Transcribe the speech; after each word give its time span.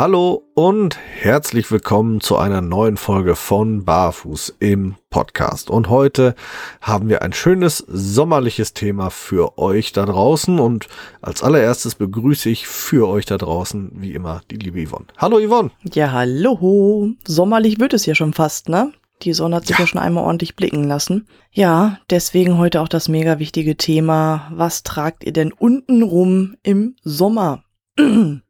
Hallo 0.00 0.44
und 0.54 0.96
herzlich 0.96 1.70
willkommen 1.70 2.22
zu 2.22 2.38
einer 2.38 2.62
neuen 2.62 2.96
Folge 2.96 3.36
von 3.36 3.84
Barfuß 3.84 4.56
im 4.58 4.94
Podcast. 5.10 5.68
Und 5.68 5.90
heute 5.90 6.34
haben 6.80 7.10
wir 7.10 7.20
ein 7.20 7.34
schönes 7.34 7.84
sommerliches 7.86 8.72
Thema 8.72 9.10
für 9.10 9.58
euch 9.58 9.92
da 9.92 10.06
draußen. 10.06 10.58
Und 10.58 10.88
als 11.20 11.42
allererstes 11.42 11.96
begrüße 11.96 12.48
ich 12.48 12.66
für 12.66 13.08
euch 13.08 13.26
da 13.26 13.36
draußen, 13.36 13.92
wie 13.96 14.14
immer, 14.14 14.40
die 14.50 14.56
liebe 14.56 14.82
Yvonne. 14.88 15.04
Hallo 15.18 15.38
Yvonne. 15.38 15.70
Ja, 15.92 16.12
hallo. 16.12 17.10
Sommerlich 17.28 17.78
wird 17.78 17.92
es 17.92 18.06
ja 18.06 18.14
schon 18.14 18.32
fast, 18.32 18.70
ne? 18.70 18.92
Die 19.20 19.34
Sonne 19.34 19.56
hat 19.56 19.66
sich 19.66 19.76
ja. 19.76 19.84
ja 19.84 19.86
schon 19.86 20.00
einmal 20.00 20.24
ordentlich 20.24 20.56
blicken 20.56 20.84
lassen. 20.84 21.28
Ja, 21.52 21.98
deswegen 22.08 22.56
heute 22.56 22.80
auch 22.80 22.88
das 22.88 23.10
mega 23.10 23.38
wichtige 23.38 23.76
Thema. 23.76 24.50
Was 24.50 24.82
tragt 24.82 25.24
ihr 25.24 25.34
denn 25.34 25.52
unten 25.52 26.02
rum 26.02 26.56
im 26.62 26.96
Sommer? 27.02 27.64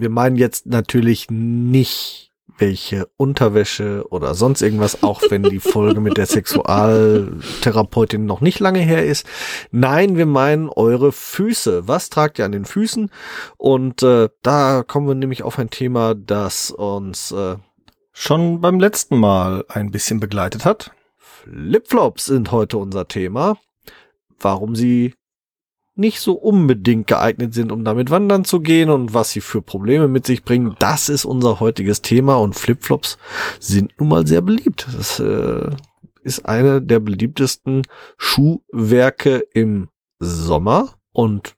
wir 0.00 0.10
meinen 0.10 0.36
jetzt 0.36 0.66
natürlich 0.66 1.30
nicht 1.30 2.30
welche 2.60 3.08
Unterwäsche 3.16 4.04
oder 4.10 4.34
sonst 4.34 4.62
irgendwas, 4.62 5.02
auch 5.02 5.22
wenn 5.30 5.42
die 5.42 5.60
Folge 5.60 6.00
mit 6.00 6.16
der 6.16 6.26
Sexualtherapeutin 6.26 8.26
noch 8.26 8.40
nicht 8.40 8.60
lange 8.60 8.80
her 8.80 9.04
ist. 9.04 9.26
Nein, 9.70 10.16
wir 10.16 10.26
meinen 10.26 10.68
eure 10.68 11.10
Füße. 11.10 11.88
Was 11.88 12.10
tragt 12.10 12.38
ihr 12.38 12.44
an 12.44 12.52
den 12.52 12.66
Füßen? 12.66 13.10
Und 13.56 14.02
äh, 14.02 14.28
da 14.42 14.84
kommen 14.86 15.08
wir 15.08 15.14
nämlich 15.14 15.42
auf 15.42 15.58
ein 15.58 15.70
Thema, 15.70 16.14
das 16.14 16.70
uns 16.70 17.32
äh, 17.32 17.56
schon 18.12 18.60
beim 18.60 18.78
letzten 18.78 19.18
Mal 19.18 19.64
ein 19.68 19.90
bisschen 19.90 20.20
begleitet 20.20 20.64
hat. 20.64 20.92
Flipflops 21.16 22.26
sind 22.26 22.52
heute 22.52 22.76
unser 22.76 23.08
Thema. 23.08 23.56
Warum 24.38 24.76
sie 24.76 25.14
nicht 26.00 26.20
so 26.20 26.32
unbedingt 26.32 27.06
geeignet 27.06 27.54
sind, 27.54 27.70
um 27.70 27.84
damit 27.84 28.10
wandern 28.10 28.44
zu 28.44 28.60
gehen 28.60 28.90
und 28.90 29.14
was 29.14 29.30
sie 29.30 29.40
für 29.40 29.62
Probleme 29.62 30.08
mit 30.08 30.26
sich 30.26 30.42
bringen. 30.42 30.74
Das 30.78 31.08
ist 31.08 31.24
unser 31.24 31.60
heutiges 31.60 32.02
Thema 32.02 32.36
und 32.36 32.54
Flipflops 32.54 33.18
sind 33.60 33.92
nun 34.00 34.08
mal 34.08 34.26
sehr 34.26 34.40
beliebt. 34.40 34.88
Das 34.96 35.20
äh, 35.20 35.70
ist 36.22 36.46
eine 36.46 36.82
der 36.82 37.00
beliebtesten 37.00 37.82
Schuhwerke 38.16 39.44
im 39.52 39.88
Sommer 40.18 40.94
und 41.12 41.54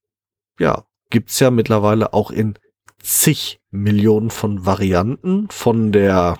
ja, 0.59 0.85
gibt's 1.11 1.41
ja 1.41 1.51
mittlerweile 1.51 2.13
auch 2.13 2.31
in 2.31 2.55
zig 3.01 3.61
Millionen 3.71 4.31
von 4.31 4.67
Varianten 4.67 5.49
von 5.51 5.93
der 5.93 6.39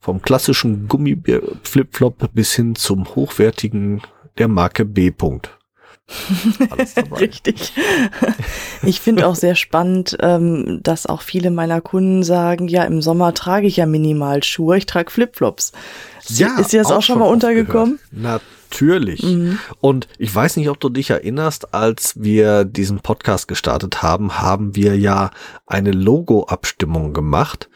vom 0.00 0.20
klassischen 0.20 0.86
Gummi-Flipflop 0.86 2.30
bis 2.34 2.54
hin 2.54 2.74
zum 2.74 3.06
hochwertigen 3.14 4.02
der 4.36 4.48
Marke 4.48 4.84
B. 4.84 5.08
-Punkt. 5.08 5.48
Richtig. 7.18 7.72
Ich 8.82 9.00
finde 9.00 9.26
auch 9.26 9.34
sehr 9.34 9.54
spannend, 9.54 10.16
ähm, 10.20 10.80
dass 10.82 11.06
auch 11.06 11.22
viele 11.22 11.50
meiner 11.50 11.80
Kunden 11.80 12.22
sagen, 12.22 12.68
ja, 12.68 12.84
im 12.84 13.00
Sommer 13.00 13.32
trage 13.34 13.66
ich 13.66 13.78
ja 13.78 13.86
Minimalschuhe, 13.86 14.76
ich 14.76 14.86
trage 14.86 15.10
Flipflops. 15.10 15.72
Ja, 16.28 16.58
ist 16.58 16.72
dir 16.72 16.82
das 16.82 16.90
auch, 16.90 16.98
auch 16.98 17.02
schon 17.02 17.18
mal 17.18 17.28
untergekommen? 17.28 17.98
Natürlich. 18.10 19.22
Mhm. 19.22 19.58
Und 19.80 20.08
ich 20.18 20.34
weiß 20.34 20.56
nicht, 20.56 20.68
ob 20.68 20.80
du 20.80 20.88
dich 20.88 21.10
erinnerst, 21.10 21.72
als 21.74 22.20
wir 22.22 22.64
diesen 22.64 23.00
Podcast 23.00 23.48
gestartet 23.48 24.02
haben, 24.02 24.40
haben 24.40 24.74
wir 24.76 24.98
ja 24.98 25.30
eine 25.66 25.92
Logo-Abstimmung 25.92 27.12
gemacht. 27.12 27.68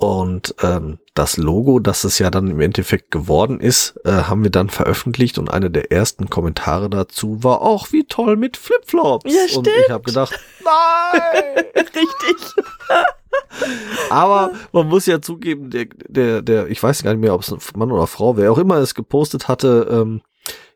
Und 0.00 0.54
ähm, 0.62 1.00
das 1.14 1.38
Logo, 1.38 1.80
das 1.80 2.04
es 2.04 2.20
ja 2.20 2.30
dann 2.30 2.48
im 2.48 2.60
Endeffekt 2.60 3.10
geworden 3.10 3.58
ist, 3.58 3.98
äh, 4.04 4.12
haben 4.12 4.44
wir 4.44 4.50
dann 4.52 4.70
veröffentlicht 4.70 5.38
und 5.38 5.50
eine 5.50 5.72
der 5.72 5.90
ersten 5.90 6.30
Kommentare 6.30 6.88
dazu 6.88 7.42
war 7.42 7.62
auch 7.62 7.90
wie 7.90 8.04
toll 8.04 8.36
mit 8.36 8.56
Flipflops. 8.56 9.34
Ja, 9.34 9.48
stimmt. 9.48 9.66
Und 9.66 9.74
ich 9.76 9.90
habe 9.90 10.04
gedacht, 10.04 10.38
nein, 10.64 11.64
richtig. 11.74 12.54
Aber 14.10 14.52
man 14.70 14.86
muss 14.86 15.06
ja 15.06 15.20
zugeben, 15.20 15.70
der, 15.70 15.86
der, 16.06 16.42
der, 16.42 16.68
ich 16.68 16.80
weiß 16.80 17.02
gar 17.02 17.10
nicht 17.10 17.20
mehr, 17.20 17.34
ob 17.34 17.40
es 17.40 17.52
Mann 17.74 17.90
oder 17.90 18.06
Frau, 18.06 18.36
wer 18.36 18.52
auch 18.52 18.58
immer 18.58 18.76
es 18.76 18.94
gepostet 18.94 19.48
hatte, 19.48 19.88
ähm, 19.90 20.20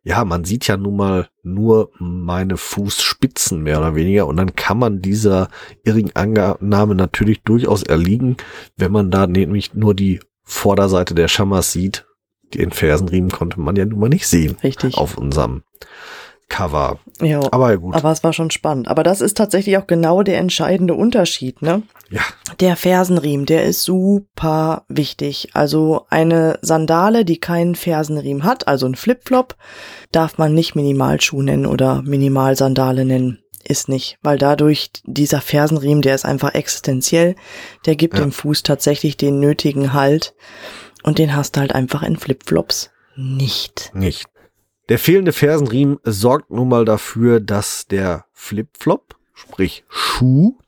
ja, 0.05 0.25
man 0.25 0.45
sieht 0.45 0.67
ja 0.67 0.77
nun 0.77 0.97
mal 0.97 1.29
nur 1.43 1.91
meine 1.99 2.57
Fußspitzen 2.57 3.63
mehr 3.63 3.79
oder 3.79 3.95
weniger 3.95 4.27
und 4.27 4.37
dann 4.37 4.57
kann 4.57 4.79
man 4.79 5.01
dieser 5.01 5.49
irrigen 5.85 6.11
Annahme 6.15 6.95
natürlich 6.95 7.43
durchaus 7.43 7.83
erliegen, 7.83 8.37
wenn 8.77 8.93
man 8.93 9.11
da 9.11 9.27
nämlich 9.27 9.75
nur 9.75 9.95
die 9.95 10.21
Vorderseite 10.43 11.15
der 11.15 11.29
Schammers 11.29 11.73
sieht. 11.73 12.07
Den 12.53 12.71
Fersenriemen 12.71 13.31
konnte 13.31 13.61
man 13.61 13.77
ja 13.77 13.85
nun 13.85 14.01
mal 14.01 14.09
nicht 14.09 14.27
sehen. 14.27 14.57
Richtig. 14.63 14.99
Auf 14.99 15.17
unserem 15.17 15.63
Cover. 16.53 16.99
Ja, 17.23 17.41
aber 17.51 17.79
gut. 17.79 17.95
Aber 17.95 18.13
es 18.13 18.23
war 18.23 18.35
schon 18.35 18.51
spannend. 18.51 18.87
Aber 18.89 19.03
das 19.03 19.23
ist 19.23 19.39
tatsächlich 19.39 19.79
auch 19.79 19.87
genau 19.87 20.23
der 20.23 20.37
entscheidende 20.37 20.93
Unterschied, 20.93 21.63
ne? 21.63 21.83
Ja. 22.11 22.21
Der 22.61 22.77
Fersenriemen, 22.77 23.47
der 23.47 23.65
ist 23.65 23.83
super 23.83 24.85
wichtig. 24.87 25.49
Also 25.55 26.05
eine 26.11 26.59
Sandale, 26.61 27.25
die 27.25 27.39
keinen 27.39 27.75
Fersenriemen 27.75 28.45
hat, 28.45 28.69
also 28.69 28.85
ein 28.85 28.97
Flipflop, 28.97 29.57
darf 30.13 30.37
man 30.37 30.53
nicht 30.53 30.75
Minimalschuh 30.75 31.41
nennen 31.41 31.65
oder 31.65 32.03
Minimalsandale 32.03 33.07
nennen. 33.07 33.39
Ist 33.65 33.89
nicht, 33.89 34.19
weil 34.23 34.39
dadurch 34.39 34.91
dieser 35.05 35.41
Fersenriemen, 35.41 36.03
der 36.03 36.17
ist 36.17 36.27
einfach 36.27 36.53
existenziell, 36.53 37.35
der 37.87 37.97
gibt 37.97 38.19
ja. 38.19 38.21
dem 38.21 38.33
Fuß 38.33 38.63
tatsächlich 38.63 39.17
den 39.17 39.41
nötigen 39.41 39.95
Halt 39.95 40.35
und 41.03 41.19
den 41.19 41.35
hast 41.35 41.57
du 41.57 41.61
halt 41.61 41.75
einfach 41.75 42.03
in 42.03 42.17
Flipflops 42.17 42.91
nicht. 43.17 43.91
Nicht. 43.95 44.27
Der 44.93 44.99
fehlende 44.99 45.33
Fersenriemen 45.33 46.01
sorgt 46.05 46.51
nun 46.51 46.69
mal 46.69 46.85
dafür, 46.85 47.41
dass 47.41 47.87
der 47.87 48.27
Flipflop, 48.35 49.17
sprich 49.33 49.85
Schuh, 49.89 50.59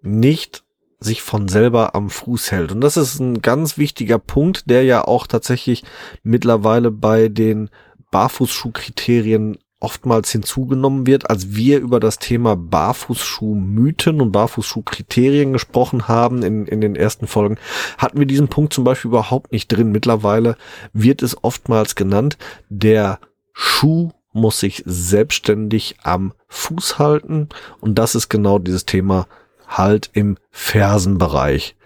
nicht 0.00 0.62
sich 1.00 1.22
von 1.22 1.48
selber 1.48 1.96
am 1.96 2.08
Fuß 2.08 2.52
hält. 2.52 2.70
Und 2.70 2.82
das 2.82 2.96
ist 2.96 3.18
ein 3.18 3.42
ganz 3.42 3.76
wichtiger 3.76 4.20
Punkt, 4.20 4.70
der 4.70 4.84
ja 4.84 5.04
auch 5.04 5.26
tatsächlich 5.26 5.82
mittlerweile 6.22 6.92
bei 6.92 7.28
den 7.28 7.68
Barfußschuhkriterien 8.12 9.58
oftmals 9.80 10.30
hinzugenommen 10.30 11.08
wird, 11.08 11.28
als 11.28 11.56
wir 11.56 11.80
über 11.80 11.98
das 11.98 12.20
Thema 12.20 12.54
Barfußschuh-Mythen 12.54 14.20
und 14.20 14.30
Barfußschuh-Kriterien 14.30 15.52
gesprochen 15.52 16.06
haben 16.06 16.44
in, 16.44 16.66
in 16.66 16.80
den 16.80 16.94
ersten 16.94 17.26
Folgen, 17.26 17.58
hatten 17.98 18.20
wir 18.20 18.26
diesen 18.26 18.46
Punkt 18.46 18.72
zum 18.72 18.84
Beispiel 18.84 19.08
überhaupt 19.08 19.50
nicht 19.50 19.66
drin. 19.66 19.90
Mittlerweile 19.90 20.56
wird 20.92 21.24
es 21.24 21.42
oftmals 21.42 21.96
genannt, 21.96 22.38
der 22.68 23.18
Schuh 23.54 24.10
muss 24.32 24.60
sich 24.60 24.82
selbstständig 24.84 25.96
am 26.02 26.34
Fuß 26.48 26.98
halten 26.98 27.48
und 27.80 27.98
das 27.98 28.14
ist 28.14 28.28
genau 28.28 28.58
dieses 28.58 28.84
Thema 28.84 29.26
halt 29.68 30.10
im 30.12 30.36
Fersenbereich. 30.50 31.76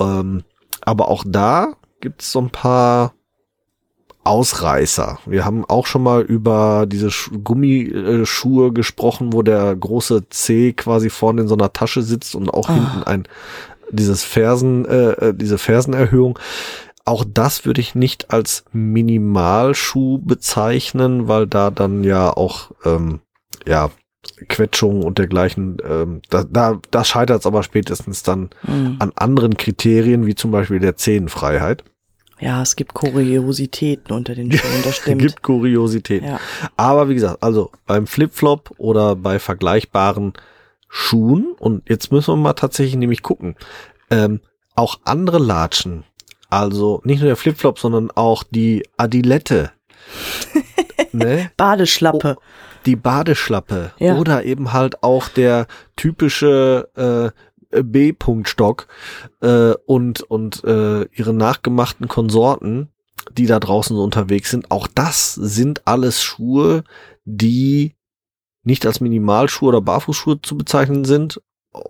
Ähm, 0.00 0.42
aber 0.80 1.08
auch 1.08 1.22
da 1.26 1.74
gibt 2.00 2.22
es 2.22 2.32
so 2.32 2.40
ein 2.40 2.50
paar 2.50 3.12
Ausreißer. 4.24 5.18
Wir 5.26 5.44
haben 5.44 5.64
auch 5.64 5.86
schon 5.86 6.02
mal 6.02 6.22
über 6.22 6.86
diese 6.86 7.10
Gummischuhe 7.42 8.72
gesprochen, 8.72 9.32
wo 9.32 9.42
der 9.42 9.74
große 9.74 10.28
C 10.30 10.72
quasi 10.72 11.10
vorne 11.10 11.42
in 11.42 11.48
so 11.48 11.54
einer 11.54 11.72
Tasche 11.72 12.02
sitzt 12.02 12.34
und 12.34 12.48
auch 12.48 12.68
ah. 12.68 12.74
hinten 12.74 13.02
ein 13.04 13.28
dieses 13.90 14.24
Fersen, 14.24 14.86
äh, 14.86 15.10
äh 15.10 15.34
diese 15.34 15.58
Fersenerhöhung. 15.58 16.38
Auch 17.04 17.24
das 17.26 17.64
würde 17.64 17.80
ich 17.80 17.94
nicht 17.94 18.30
als 18.30 18.64
Minimalschuh 18.72 20.18
bezeichnen, 20.18 21.28
weil 21.28 21.46
da 21.46 21.70
dann 21.70 22.04
ja 22.04 22.30
auch 22.30 22.70
ähm, 22.84 23.20
ja 23.66 23.90
Quetschungen 24.48 25.02
und 25.02 25.18
dergleichen, 25.18 25.78
ähm, 25.84 26.22
da, 26.30 26.44
da, 26.44 26.78
da 26.90 27.04
scheitert 27.04 27.40
es 27.40 27.46
aber 27.46 27.62
spätestens 27.62 28.22
dann 28.22 28.50
mhm. 28.62 28.96
an 29.00 29.12
anderen 29.16 29.56
Kriterien, 29.56 30.26
wie 30.26 30.34
zum 30.34 30.52
Beispiel 30.52 30.78
der 30.78 30.96
Zehenfreiheit. 30.96 31.82
Ja, 32.38 32.62
es 32.62 32.76
gibt 32.76 32.94
Kuriositäten 32.94 34.14
unter 34.14 34.34
den 34.34 34.50
Schuhen, 34.50 34.82
das 34.84 34.96
stimmt. 35.02 35.22
gibt 35.22 35.42
Kuriositäten. 35.42 36.28
Ja. 36.28 36.40
Aber 36.76 37.08
wie 37.08 37.14
gesagt, 37.14 37.42
also 37.42 37.70
beim 37.86 38.06
Flipflop 38.06 38.74
oder 38.78 39.16
bei 39.16 39.38
vergleichbaren 39.38 40.32
Schuhen, 40.88 41.54
und 41.58 41.88
jetzt 41.88 42.12
müssen 42.12 42.32
wir 42.32 42.36
mal 42.36 42.52
tatsächlich 42.52 42.96
nämlich 42.96 43.22
gucken, 43.22 43.56
ähm, 44.10 44.40
auch 44.74 45.00
andere 45.04 45.38
Latschen 45.38 46.04
also 46.52 47.00
nicht 47.04 47.20
nur 47.20 47.28
der 47.28 47.36
Flipflop, 47.36 47.78
sondern 47.78 48.10
auch 48.10 48.42
die 48.42 48.86
Adilette. 48.98 49.72
ne? 51.12 51.50
Badeschlappe. 51.56 52.36
Oh, 52.38 52.42
die 52.84 52.96
Badeschlappe. 52.96 53.92
Ja. 53.98 54.18
Oder 54.18 54.44
eben 54.44 54.72
halt 54.72 55.02
auch 55.02 55.28
der 55.28 55.66
typische 55.96 57.32
äh, 57.72 57.82
B-Punktstock 57.82 58.86
äh, 59.40 59.72
und, 59.86 60.20
und 60.22 60.62
äh, 60.64 61.04
ihre 61.04 61.32
nachgemachten 61.32 62.06
Konsorten, 62.06 62.88
die 63.32 63.46
da 63.46 63.58
draußen 63.58 63.96
so 63.96 64.02
unterwegs 64.02 64.50
sind. 64.50 64.70
Auch 64.70 64.88
das 64.88 65.34
sind 65.34 65.86
alles 65.86 66.22
Schuhe, 66.22 66.84
die 67.24 67.94
nicht 68.62 68.84
als 68.84 69.00
Minimalschuhe 69.00 69.70
oder 69.70 69.80
Barfußschuhe 69.80 70.42
zu 70.42 70.58
bezeichnen 70.58 71.06
sind. 71.06 71.40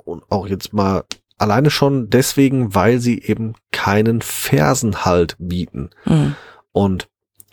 Und 0.05 0.23
auch 0.31 0.47
jetzt 0.47 0.73
mal 0.73 1.03
alleine 1.43 1.71
schon 1.71 2.09
deswegen, 2.09 2.75
weil 2.75 2.99
sie 3.00 3.21
eben 3.21 3.55
keinen 3.73 4.23
Fersenhalt 4.23 5.37
bieten. 5.39 5.91
Mhm. 6.05 6.37
Und 6.73 7.09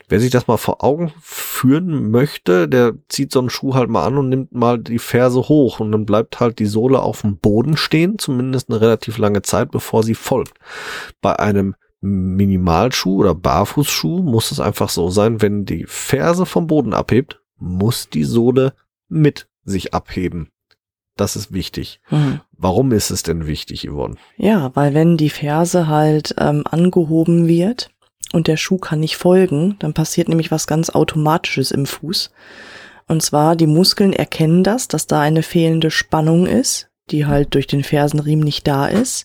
wer 0.08 0.20
sich 0.20 0.30
das 0.30 0.46
mal 0.46 0.56
vor 0.56 0.82
Augen 0.82 1.12
führen 1.20 2.10
möchte, 2.10 2.68
der 2.68 2.94
zieht 3.08 3.32
so 3.32 3.40
einen 3.40 3.50
Schuh 3.50 3.74
halt 3.74 3.90
mal 3.90 4.06
an 4.06 4.16
und 4.16 4.28
nimmt 4.28 4.52
mal 4.52 4.78
die 4.78 4.98
Ferse 4.98 5.40
hoch 5.40 5.80
und 5.80 5.92
dann 5.92 6.06
bleibt 6.06 6.40
halt 6.40 6.58
die 6.58 6.66
Sohle 6.66 7.00
auf 7.00 7.22
dem 7.22 7.38
Boden 7.38 7.76
stehen, 7.76 8.18
zumindest 8.18 8.70
eine 8.70 8.80
relativ 8.80 9.18
lange 9.18 9.42
Zeit, 9.42 9.70
bevor 9.70 10.02
sie 10.02 10.14
folgt. 10.14 10.54
Bei 11.20 11.38
einem 11.38 11.74
Minimalschuh 12.00 13.16
oder 13.16 13.34
Barfußschuh 13.34 14.22
muss 14.22 14.52
es 14.52 14.60
einfach 14.60 14.88
so 14.88 15.10
sein, 15.10 15.42
wenn 15.42 15.64
die 15.64 15.84
Ferse 15.86 16.46
vom 16.46 16.66
Boden 16.66 16.94
abhebt, 16.94 17.40
muss 17.58 18.08
die 18.08 18.24
Sohle 18.24 18.72
mit 19.08 19.48
sich 19.64 19.92
abheben. 19.92 20.50
Das 21.16 21.36
ist 21.36 21.52
wichtig. 21.52 22.00
Mhm. 22.10 22.40
Warum 22.62 22.92
ist 22.92 23.10
es 23.10 23.22
denn 23.22 23.46
wichtig, 23.46 23.88
Yvonne? 23.88 24.16
Ja, 24.36 24.70
weil 24.74 24.92
wenn 24.92 25.16
die 25.16 25.30
Ferse 25.30 25.88
halt 25.88 26.34
ähm, 26.38 26.62
angehoben 26.70 27.48
wird 27.48 27.90
und 28.34 28.48
der 28.48 28.58
Schuh 28.58 28.76
kann 28.76 29.00
nicht 29.00 29.16
folgen, 29.16 29.76
dann 29.78 29.94
passiert 29.94 30.28
nämlich 30.28 30.50
was 30.50 30.66
ganz 30.66 30.90
Automatisches 30.90 31.70
im 31.70 31.86
Fuß. 31.86 32.30
Und 33.08 33.22
zwar, 33.22 33.56
die 33.56 33.66
Muskeln 33.66 34.12
erkennen 34.12 34.62
das, 34.62 34.88
dass 34.88 35.06
da 35.06 35.22
eine 35.22 35.42
fehlende 35.42 35.90
Spannung 35.90 36.46
ist, 36.46 36.90
die 37.10 37.24
halt 37.24 37.54
durch 37.54 37.66
den 37.66 37.82
Fersenriemen 37.82 38.44
nicht 38.44 38.68
da 38.68 38.86
ist. 38.86 39.24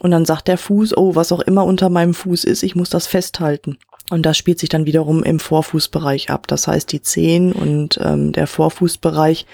Und 0.00 0.10
dann 0.10 0.26
sagt 0.26 0.46
der 0.46 0.58
Fuß, 0.58 0.94
oh, 0.98 1.14
was 1.14 1.32
auch 1.32 1.40
immer 1.40 1.64
unter 1.64 1.88
meinem 1.88 2.12
Fuß 2.12 2.44
ist, 2.44 2.62
ich 2.62 2.76
muss 2.76 2.90
das 2.90 3.06
festhalten. 3.06 3.78
Und 4.10 4.26
das 4.26 4.36
spielt 4.36 4.58
sich 4.58 4.68
dann 4.68 4.84
wiederum 4.84 5.22
im 5.22 5.40
Vorfußbereich 5.40 6.28
ab. 6.28 6.46
Das 6.48 6.68
heißt, 6.68 6.92
die 6.92 7.00
Zehen 7.00 7.52
und 7.52 7.98
ähm, 8.02 8.32
der 8.32 8.46
Vorfußbereich 8.46 9.46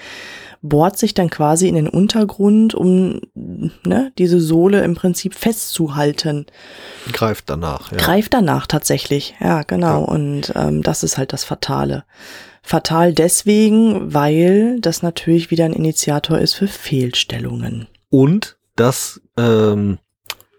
bohrt 0.61 0.97
sich 0.97 1.13
dann 1.13 1.29
quasi 1.29 1.67
in 1.67 1.75
den 1.75 1.87
Untergrund, 1.87 2.75
um 2.75 3.21
ne, 3.33 4.11
diese 4.17 4.39
Sohle 4.41 4.83
im 4.83 4.95
Prinzip 4.95 5.35
festzuhalten. 5.35 6.45
Greift 7.11 7.49
danach. 7.49 7.91
Ja. 7.91 7.97
Greift 7.97 8.33
danach 8.33 8.67
tatsächlich, 8.67 9.35
ja, 9.39 9.63
genau. 9.63 10.01
Ja. 10.01 10.05
Und 10.05 10.53
ähm, 10.55 10.83
das 10.83 11.03
ist 11.03 11.17
halt 11.17 11.33
das 11.33 11.43
Fatale. 11.43 12.03
Fatal 12.61 13.13
deswegen, 13.13 14.13
weil 14.13 14.79
das 14.81 15.01
natürlich 15.01 15.49
wieder 15.49 15.65
ein 15.65 15.73
Initiator 15.73 16.37
ist 16.37 16.53
für 16.53 16.67
Fehlstellungen. 16.67 17.87
Und 18.09 18.57
das 18.75 19.21
ähm, 19.37 19.99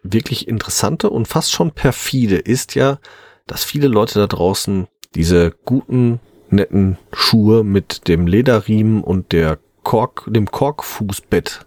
wirklich 0.03 0.49
interessante 0.49 1.11
und 1.11 1.29
fast 1.29 1.53
schon 1.53 1.73
perfide 1.73 2.37
ist 2.37 2.75
ja, 2.75 2.99
dass 3.47 3.65
viele 3.65 3.89
Leute 3.89 4.19
da 4.19 4.27
draußen 4.27 4.87
diese 5.15 5.53
guten, 5.65 6.21
netten 6.49 6.99
Schuhe 7.13 7.65
mit 7.65 8.09
dem 8.09 8.27
Lederriemen 8.27 9.03
und 9.03 9.33
der 9.33 9.59
Kork, 9.83 10.25
dem 10.27 10.51
Korkfußbett 10.51 11.67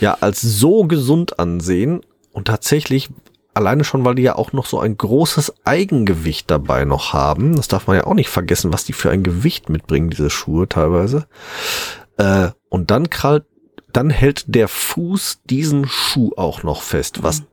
ja 0.00 0.18
als 0.20 0.42
so 0.42 0.84
gesund 0.84 1.38
ansehen 1.38 2.00
und 2.32 2.46
tatsächlich 2.46 3.10
alleine 3.54 3.84
schon, 3.84 4.04
weil 4.04 4.14
die 4.14 4.22
ja 4.22 4.36
auch 4.36 4.52
noch 4.52 4.66
so 4.66 4.78
ein 4.78 4.96
großes 4.96 5.54
Eigengewicht 5.64 6.50
dabei 6.50 6.84
noch 6.84 7.14
haben. 7.14 7.56
Das 7.56 7.68
darf 7.68 7.86
man 7.86 7.96
ja 7.96 8.04
auch 8.04 8.14
nicht 8.14 8.28
vergessen, 8.28 8.72
was 8.72 8.84
die 8.84 8.92
für 8.92 9.10
ein 9.10 9.22
Gewicht 9.22 9.70
mitbringen, 9.70 10.10
diese 10.10 10.28
Schuhe 10.28 10.68
teilweise. 10.68 11.26
Äh, 12.18 12.50
und 12.68 12.90
dann 12.90 13.08
krallt, 13.08 13.46
dann 13.92 14.10
hält 14.10 14.44
der 14.54 14.68
Fuß 14.68 15.40
diesen 15.44 15.88
Schuh 15.88 16.32
auch 16.36 16.62
noch 16.62 16.82
fest, 16.82 17.22
was 17.22 17.44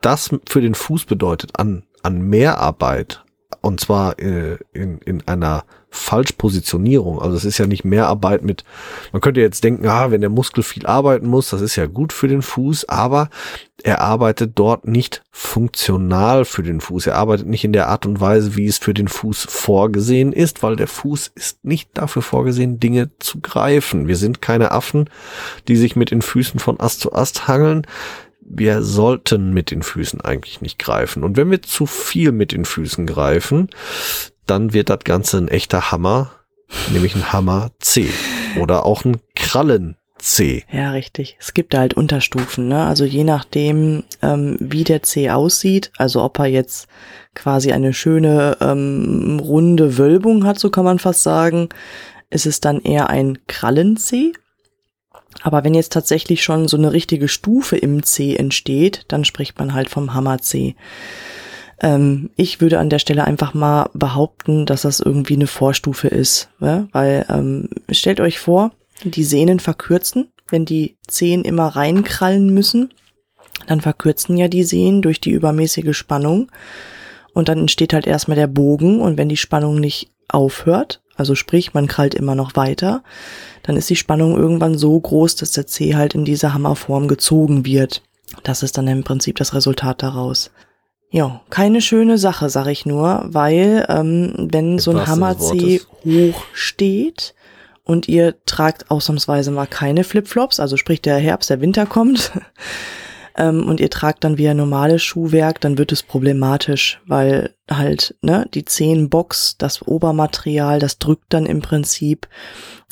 das 0.00 0.30
für 0.48 0.62
den 0.62 0.74
Fuß 0.74 1.04
bedeutet 1.04 1.58
an, 1.58 1.84
an 2.02 2.22
Mehrarbeit. 2.22 3.24
Und 3.60 3.80
zwar 3.80 4.18
äh, 4.18 4.58
in, 4.72 4.98
in 4.98 5.26
einer 5.26 5.64
Falschpositionierung. 5.90 7.20
Also 7.20 7.36
es 7.36 7.44
ist 7.44 7.58
ja 7.58 7.66
nicht 7.66 7.84
Mehrarbeit 7.84 8.42
mit, 8.42 8.64
man 9.12 9.20
könnte 9.20 9.40
jetzt 9.40 9.64
denken, 9.64 9.86
ah, 9.88 10.10
wenn 10.10 10.20
der 10.20 10.30
Muskel 10.30 10.62
viel 10.62 10.86
arbeiten 10.86 11.26
muss, 11.26 11.50
das 11.50 11.60
ist 11.60 11.76
ja 11.76 11.86
gut 11.86 12.12
für 12.12 12.28
den 12.28 12.42
Fuß, 12.42 12.88
aber 12.88 13.28
er 13.82 14.00
arbeitet 14.00 14.52
dort 14.54 14.86
nicht 14.86 15.22
funktional 15.32 16.44
für 16.44 16.62
den 16.62 16.80
Fuß. 16.80 17.08
Er 17.08 17.16
arbeitet 17.16 17.48
nicht 17.48 17.64
in 17.64 17.72
der 17.72 17.88
Art 17.88 18.06
und 18.06 18.20
Weise, 18.20 18.56
wie 18.56 18.66
es 18.66 18.78
für 18.78 18.94
den 18.94 19.08
Fuß 19.08 19.46
vorgesehen 19.48 20.32
ist, 20.32 20.62
weil 20.62 20.76
der 20.76 20.86
Fuß 20.86 21.32
ist 21.34 21.64
nicht 21.64 21.90
dafür 21.94 22.22
vorgesehen, 22.22 22.78
Dinge 22.78 23.10
zu 23.18 23.40
greifen. 23.40 24.06
Wir 24.06 24.16
sind 24.16 24.40
keine 24.40 24.70
Affen, 24.70 25.10
die 25.66 25.76
sich 25.76 25.96
mit 25.96 26.10
den 26.10 26.22
Füßen 26.22 26.60
von 26.60 26.78
Ast 26.78 27.00
zu 27.00 27.12
Ast 27.12 27.48
hangeln 27.48 27.86
wir 28.52 28.82
sollten 28.82 29.52
mit 29.52 29.70
den 29.70 29.82
Füßen 29.82 30.20
eigentlich 30.20 30.60
nicht 30.60 30.78
greifen. 30.78 31.22
Und 31.22 31.36
wenn 31.36 31.50
wir 31.50 31.62
zu 31.62 31.86
viel 31.86 32.32
mit 32.32 32.52
den 32.52 32.64
Füßen 32.64 33.06
greifen, 33.06 33.70
dann 34.46 34.72
wird 34.72 34.90
das 34.90 35.00
Ganze 35.04 35.38
ein 35.38 35.48
echter 35.48 35.92
Hammer, 35.92 36.32
nämlich 36.92 37.14
ein 37.14 37.32
Hammer 37.32 37.70
C 37.78 38.08
oder 38.60 38.84
auch 38.84 39.04
ein 39.04 39.18
Krallen 39.36 39.96
C. 40.18 40.64
Ja, 40.70 40.90
richtig. 40.90 41.36
Es 41.40 41.54
gibt 41.54 41.74
halt 41.74 41.94
Unterstufen, 41.94 42.68
ne? 42.68 42.84
Also 42.84 43.04
je 43.04 43.24
nachdem, 43.24 44.02
ähm, 44.20 44.56
wie 44.60 44.84
der 44.84 45.02
C 45.02 45.30
aussieht, 45.30 45.92
also 45.96 46.22
ob 46.22 46.38
er 46.38 46.46
jetzt 46.46 46.88
quasi 47.34 47.72
eine 47.72 47.94
schöne 47.94 48.56
ähm, 48.60 49.40
runde 49.40 49.96
Wölbung 49.96 50.44
hat, 50.44 50.58
so 50.58 50.70
kann 50.70 50.84
man 50.84 50.98
fast 50.98 51.22
sagen, 51.22 51.68
ist 52.28 52.46
es 52.46 52.60
dann 52.60 52.80
eher 52.80 53.08
ein 53.08 53.38
Krallen-C. 53.46 54.32
Aber 55.42 55.64
wenn 55.64 55.74
jetzt 55.74 55.92
tatsächlich 55.92 56.42
schon 56.42 56.68
so 56.68 56.76
eine 56.76 56.92
richtige 56.92 57.28
Stufe 57.28 57.76
im 57.76 58.02
C 58.02 58.36
entsteht, 58.36 59.04
dann 59.08 59.24
spricht 59.24 59.58
man 59.58 59.74
halt 59.74 59.88
vom 59.88 60.14
Hammer 60.14 60.40
C. 60.40 60.74
Ähm, 61.80 62.30
ich 62.36 62.60
würde 62.60 62.78
an 62.78 62.90
der 62.90 62.98
Stelle 62.98 63.24
einfach 63.24 63.54
mal 63.54 63.90
behaupten, 63.94 64.66
dass 64.66 64.82
das 64.82 65.00
irgendwie 65.00 65.34
eine 65.34 65.46
Vorstufe 65.46 66.08
ist, 66.08 66.50
ja? 66.60 66.86
weil 66.92 67.26
ähm, 67.28 67.68
stellt 67.90 68.20
euch 68.20 68.38
vor, 68.38 68.72
die 69.04 69.24
Sehnen 69.24 69.60
verkürzen, 69.60 70.28
wenn 70.48 70.64
die 70.64 70.96
Zehen 71.06 71.44
immer 71.44 71.68
reinkrallen 71.68 72.52
müssen, 72.52 72.92
dann 73.66 73.80
verkürzen 73.80 74.36
ja 74.36 74.48
die 74.48 74.64
Sehnen 74.64 75.00
durch 75.00 75.20
die 75.20 75.30
übermäßige 75.30 75.96
Spannung 75.96 76.50
und 77.32 77.48
dann 77.48 77.58
entsteht 77.58 77.92
halt 77.92 78.06
erstmal 78.06 78.36
der 78.36 78.46
Bogen 78.46 79.00
und 79.00 79.16
wenn 79.16 79.28
die 79.28 79.36
Spannung 79.36 79.80
nicht 79.80 80.10
aufhört, 80.28 81.02
also 81.16 81.34
sprich, 81.34 81.74
man 81.74 81.86
krallt 81.86 82.14
immer 82.14 82.34
noch 82.34 82.56
weiter, 82.56 83.02
dann 83.62 83.76
ist 83.76 83.90
die 83.90 83.96
Spannung 83.96 84.36
irgendwann 84.36 84.76
so 84.76 84.98
groß, 84.98 85.36
dass 85.36 85.52
der 85.52 85.66
C 85.66 85.94
halt 85.94 86.14
in 86.14 86.24
diese 86.24 86.54
Hammerform 86.54 87.08
gezogen 87.08 87.64
wird. 87.64 88.02
Das 88.42 88.62
ist 88.62 88.78
dann 88.78 88.88
im 88.88 89.04
Prinzip 89.04 89.36
das 89.36 89.54
Resultat 89.54 90.02
daraus. 90.02 90.50
Ja, 91.10 91.40
keine 91.50 91.80
schöne 91.80 92.18
Sache, 92.18 92.48
sag 92.50 92.68
ich 92.68 92.86
nur, 92.86 93.24
weil 93.26 93.84
ähm, 93.88 94.48
wenn 94.52 94.78
so 94.78 94.92
ein 94.92 95.06
Hammer 95.08 95.36
C 95.36 95.80
hoch 96.04 96.44
steht 96.52 97.34
und 97.82 98.06
ihr 98.06 98.36
tragt 98.46 98.92
ausnahmsweise 98.92 99.50
mal 99.50 99.66
keine 99.66 100.04
Flipflops, 100.04 100.60
also 100.60 100.76
sprich 100.76 101.02
der 101.02 101.16
Herbst, 101.16 101.50
der 101.50 101.60
Winter 101.60 101.86
kommt, 101.86 102.30
ähm, 103.36 103.68
und 103.68 103.80
ihr 103.80 103.90
tragt 103.90 104.24
dann 104.24 104.38
wieder 104.38 104.54
normales 104.54 105.02
Schuhwerk, 105.02 105.60
dann 105.60 105.78
wird 105.78 105.92
es 105.92 106.02
problematisch, 106.02 107.00
weil 107.06 107.54
halt 107.70 108.16
ne 108.22 108.46
die 108.54 108.64
Zehenbox, 108.64 109.56
das 109.58 109.86
Obermaterial, 109.86 110.78
das 110.78 110.98
drückt 110.98 111.32
dann 111.32 111.46
im 111.46 111.60
Prinzip 111.60 112.28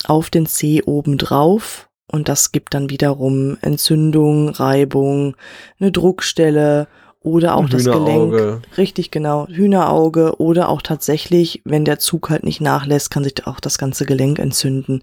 auf 0.05 0.31
den 0.31 0.47
Zeh 0.47 0.83
oben 0.83 1.19
drauf 1.19 1.89
und 2.11 2.29
das 2.29 2.53
gibt 2.53 2.75
dann 2.75 2.91
wiederum 2.91 3.59
Entzündung, 3.61 4.49
Reibung, 4.49 5.37
eine 5.79 5.93
Druckstelle 5.93 6.89
oder 7.21 7.57
auch 7.57 7.69
das. 7.69 7.85
Gelenk. 7.85 8.63
Richtig, 8.77 9.11
genau. 9.11 9.47
Hühnerauge 9.49 10.41
oder 10.41 10.69
auch 10.69 10.83
tatsächlich, 10.83 11.63
wenn 11.65 11.85
der 11.85 11.99
Zug 11.99 12.31
halt 12.31 12.45
nicht 12.45 12.61
nachlässt, 12.61 13.11
kann 13.11 13.25
sich 13.25 13.47
auch 13.47 13.61
das 13.61 13.77
ganze 13.77 14.07
Gelenk 14.07 14.39
entzünden. 14.39 15.03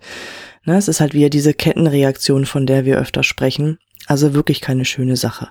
Ne, 0.63 0.77
es 0.77 0.87
ist 0.87 1.01
halt 1.01 1.13
wieder 1.13 1.29
diese 1.29 1.53
Kettenreaktion, 1.53 2.45
von 2.45 2.65
der 2.65 2.85
wir 2.85 2.97
öfter 2.97 3.21
sprechen. 3.21 3.77
Also 4.07 4.33
wirklich 4.33 4.61
keine 4.61 4.85
schöne 4.85 5.15
Sache. 5.15 5.49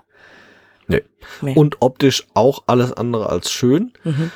Nee. 0.87 1.03
Nee. 1.41 1.55
Und 1.55 1.77
optisch 1.81 2.27
auch 2.35 2.65
alles 2.67 2.93
andere 2.93 3.29
als 3.29 3.51
schön. 3.51 3.93
Mhm. 4.05 4.31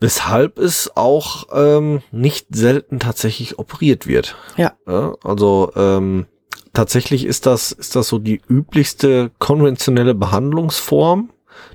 Weshalb 0.00 0.58
es 0.58 0.90
auch 0.96 1.48
ähm, 1.52 2.02
nicht 2.10 2.46
selten 2.50 3.00
tatsächlich 3.00 3.58
operiert 3.58 4.06
wird. 4.06 4.36
Ja. 4.56 4.72
Ja, 4.86 5.14
also 5.22 5.72
ähm, 5.76 6.26
tatsächlich 6.72 7.26
ist 7.26 7.44
das, 7.44 7.72
ist 7.72 7.96
das 7.96 8.08
so 8.08 8.18
die 8.18 8.40
üblichste 8.48 9.30
konventionelle 9.38 10.14
Behandlungsform, 10.14 11.30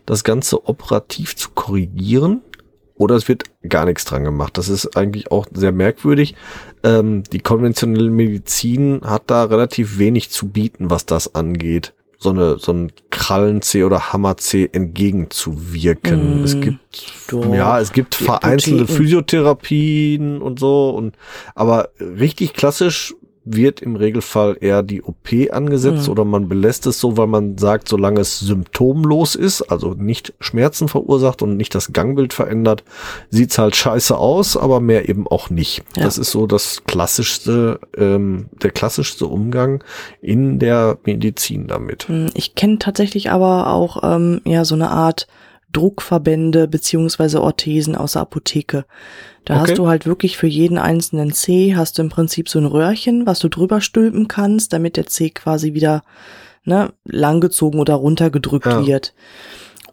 das 0.07 0.23
Ganze 0.23 0.67
operativ 0.67 1.35
zu 1.35 1.51
korrigieren. 1.51 2.41
Oder 2.97 3.15
es 3.15 3.27
wird 3.27 3.43
gar 3.67 3.85
nichts 3.85 4.05
dran 4.05 4.23
gemacht. 4.23 4.57
Das 4.57 4.69
ist 4.69 4.95
eigentlich 4.95 5.31
auch 5.31 5.47
sehr 5.53 5.73
merkwürdig. 5.73 6.35
Ähm, 6.83 7.23
die 7.23 7.39
konventionelle 7.39 8.09
Medizin 8.09 9.01
hat 9.03 9.23
da 9.27 9.43
relativ 9.43 9.99
wenig 9.99 10.29
zu 10.29 10.47
bieten, 10.47 10.89
was 10.89 11.05
das 11.05 11.35
angeht. 11.35 11.93
So 12.17 12.29
eine, 12.29 12.57
so 12.57 12.71
ein 12.71 12.93
Krallen-C 13.09 13.83
oder 13.83 14.13
Hammer-C 14.13 14.69
entgegenzuwirken. 14.71 16.41
Mm, 16.41 16.43
es 16.45 16.59
gibt, 16.61 16.79
doch. 17.29 17.53
ja, 17.53 17.79
es 17.81 17.91
gibt 17.91 18.15
vereinzelte. 18.15 18.87
Physiotherapien 18.87 20.41
und 20.41 20.57
so 20.57 20.91
und, 20.91 21.15
aber 21.53 21.89
richtig 21.99 22.53
klassisch 22.53 23.13
wird 23.45 23.79
im 23.81 23.95
Regelfall 23.95 24.57
eher 24.59 24.81
die 24.83 25.03
OP 25.03 25.29
angesetzt 25.51 26.07
Mhm. 26.07 26.11
oder 26.11 26.25
man 26.25 26.49
belässt 26.49 26.87
es 26.87 26.99
so, 26.99 27.15
weil 27.17 27.27
man 27.27 27.57
sagt, 27.57 27.87
solange 27.87 28.19
es 28.19 28.39
symptomlos 28.39 29.35
ist, 29.35 29.61
also 29.61 29.93
nicht 29.93 30.33
Schmerzen 30.39 30.87
verursacht 30.87 31.41
und 31.41 31.55
nicht 31.55 31.75
das 31.75 31.93
Gangbild 31.93 32.33
verändert, 32.33 32.83
sieht's 33.29 33.57
halt 33.57 33.75
scheiße 33.75 34.17
aus, 34.17 34.57
aber 34.57 34.79
mehr 34.79 35.07
eben 35.07 35.27
auch 35.27 35.49
nicht. 35.49 35.83
Ja. 35.95 36.03
Das 36.03 36.17
ist 36.17 36.31
so 36.31 36.47
das 36.47 36.83
klassischste, 36.85 37.79
ähm, 37.97 38.47
der 38.61 38.71
klassischste 38.71 39.27
Umgang 39.27 39.83
in 40.21 40.59
der 40.59 40.97
Medizin 41.05 41.67
damit. 41.67 42.07
Hm, 42.07 42.29
Ich 42.33 42.55
kenne 42.55 42.79
tatsächlich 42.79 43.31
aber 43.31 43.67
auch 43.71 44.01
ähm, 44.03 44.41
ja 44.45 44.65
so 44.65 44.75
eine 44.75 44.89
Art 44.91 45.27
Druckverbände 45.75 46.67
beziehungsweise 46.67 47.41
Orthesen 47.41 47.95
aus 47.95 48.13
der 48.13 48.23
Apotheke. 48.23 48.85
Da 49.45 49.55
Okay. 49.61 49.71
hast 49.71 49.77
du 49.77 49.87
halt 49.87 50.05
wirklich 50.05 50.37
für 50.37 50.47
jeden 50.47 50.77
einzelnen 50.77 51.31
C 51.33 51.75
hast 51.75 51.97
du 51.97 52.01
im 52.01 52.09
Prinzip 52.09 52.49
so 52.49 52.59
ein 52.59 52.65
Röhrchen, 52.65 53.25
was 53.25 53.39
du 53.39 53.49
drüber 53.49 53.81
stülpen 53.81 54.27
kannst, 54.27 54.73
damit 54.73 54.97
der 54.97 55.05
C 55.07 55.29
quasi 55.29 55.73
wieder 55.73 56.03
ne, 56.63 56.93
langgezogen 57.03 57.79
oder 57.79 57.93
runtergedrückt 57.95 58.65
Ja. 58.65 58.85
wird. 58.87 59.13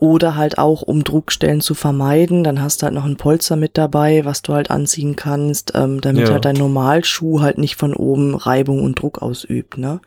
Oder 0.02 0.34
halt 0.34 0.58
auch, 0.58 0.82
um 0.82 1.04
Druckstellen 1.04 1.60
zu 1.60 1.74
vermeiden, 1.74 2.42
dann 2.42 2.60
hast 2.60 2.82
du 2.82 2.86
halt 2.86 2.94
noch 2.94 3.04
ein 3.04 3.16
Polster 3.16 3.54
mit 3.54 3.78
dabei, 3.78 4.24
was 4.24 4.42
du 4.42 4.52
halt 4.52 4.68
anziehen 4.68 5.14
kannst, 5.14 5.74
ähm, 5.76 6.00
damit 6.00 6.26
Ja. 6.26 6.32
halt 6.32 6.44
dein 6.44 6.56
Normalschuh 6.56 7.40
halt 7.40 7.56
nicht 7.56 7.76
von 7.76 7.94
oben 7.94 8.34
Reibung 8.34 8.82
und 8.82 9.00
Druck 9.00 9.22
ausübt, 9.22 9.78
ne? 9.78 10.00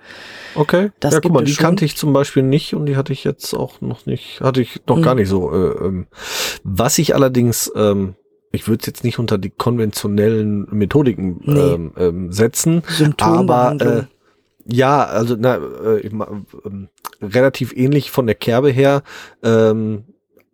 Okay. 0.53 0.91
Das 0.99 1.13
ja, 1.13 1.21
guck 1.21 1.31
mal, 1.31 1.45
die 1.45 1.53
schon. 1.53 1.63
kannte 1.63 1.85
ich 1.85 1.95
zum 1.95 2.11
Beispiel 2.11 2.43
nicht 2.43 2.73
und 2.73 2.87
die 2.87 2.97
hatte 2.97 3.13
ich 3.13 3.23
jetzt 3.23 3.53
auch 3.53 3.79
noch 3.79 4.05
nicht, 4.05 4.41
hatte 4.41 4.59
ich 4.59 4.81
noch 4.85 4.97
Mhm. 4.97 5.01
gar 5.01 5.15
nicht 5.15 5.29
so. 5.29 5.49
Äh, 5.53 5.85
ähm, 5.85 6.07
was 6.65 6.97
ich 6.97 7.15
allerdings, 7.15 7.71
ähm, 7.73 8.15
ich 8.51 8.67
würde 8.67 8.81
es 8.81 8.87
jetzt 8.87 9.05
nicht 9.05 9.17
unter 9.17 9.37
die 9.37 9.49
konventionellen 9.49 10.67
Methodiken 10.71 11.39
Nee. 11.45 11.73
ähm, 11.73 11.93
ähm, 11.95 12.31
setzen, 12.33 12.83
aber 13.21 13.77
äh, 13.79 14.03
ja, 14.67 15.05
also 15.05 15.37
na, 15.39 15.55
äh, 15.55 15.99
ich 16.01 16.11
ähm, 16.11 16.89
relativ 17.33 17.73
ähnlich 17.75 18.11
von 18.11 18.25
der 18.25 18.35
Kerbe 18.35 18.69
her. 18.69 19.03
Ähm, 19.43 20.05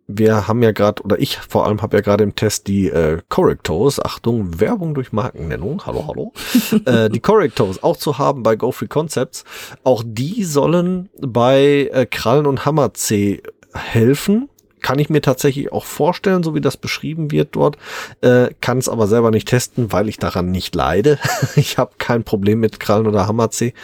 wir 0.06 0.48
haben 0.48 0.62
ja 0.62 0.72
gerade, 0.72 1.02
oder 1.02 1.18
ich 1.18 1.38
vor 1.38 1.66
allem 1.66 1.82
habe 1.82 1.96
ja 1.96 2.02
gerade 2.02 2.24
im 2.24 2.34
Test 2.34 2.66
die 2.66 2.88
äh, 2.88 3.18
Correctos, 3.28 4.00
Achtung, 4.00 4.60
Werbung 4.60 4.94
durch 4.94 5.12
Markennennung, 5.12 5.86
hallo, 5.86 6.04
hallo, 6.08 6.32
äh, 6.84 7.08
die 7.08 7.20
Correctos 7.20 7.82
auch 7.82 7.96
zu 7.96 8.18
haben 8.18 8.42
bei 8.42 8.56
Go 8.56 8.72
Free 8.72 8.88
Concepts. 8.88 9.44
Auch 9.84 10.02
die 10.04 10.44
sollen 10.44 11.08
bei 11.20 11.90
äh, 11.92 12.06
Krallen 12.06 12.46
und 12.46 12.64
Hammer 12.64 12.94
C 12.94 13.42
helfen. 13.74 14.48
Kann 14.80 14.98
ich 14.98 15.08
mir 15.08 15.20
tatsächlich 15.20 15.70
auch 15.70 15.84
vorstellen, 15.84 16.42
so 16.42 16.56
wie 16.56 16.60
das 16.60 16.76
beschrieben 16.76 17.30
wird 17.30 17.54
dort. 17.54 17.76
Äh, 18.20 18.48
kann 18.60 18.78
es 18.78 18.88
aber 18.88 19.06
selber 19.06 19.30
nicht 19.30 19.46
testen, 19.46 19.92
weil 19.92 20.08
ich 20.08 20.18
daran 20.18 20.50
nicht 20.50 20.74
leide. 20.74 21.20
ich 21.56 21.78
habe 21.78 21.92
kein 21.98 22.24
Problem 22.24 22.58
mit 22.58 22.80
Krallen 22.80 23.06
oder 23.06 23.28
Hammer 23.28 23.50
C. 23.50 23.74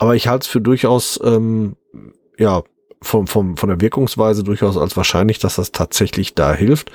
Aber 0.00 0.16
ich 0.16 0.26
halte 0.26 0.42
es 0.42 0.48
für 0.48 0.60
durchaus, 0.60 1.20
ähm, 1.22 1.76
ja, 2.38 2.62
vom, 3.00 3.26
vom, 3.26 3.56
von 3.56 3.68
der 3.68 3.80
Wirkungsweise 3.80 4.44
durchaus 4.44 4.76
als 4.76 4.96
wahrscheinlich, 4.96 5.38
dass 5.38 5.56
das 5.56 5.72
tatsächlich 5.72 6.34
da 6.34 6.54
hilft. 6.54 6.90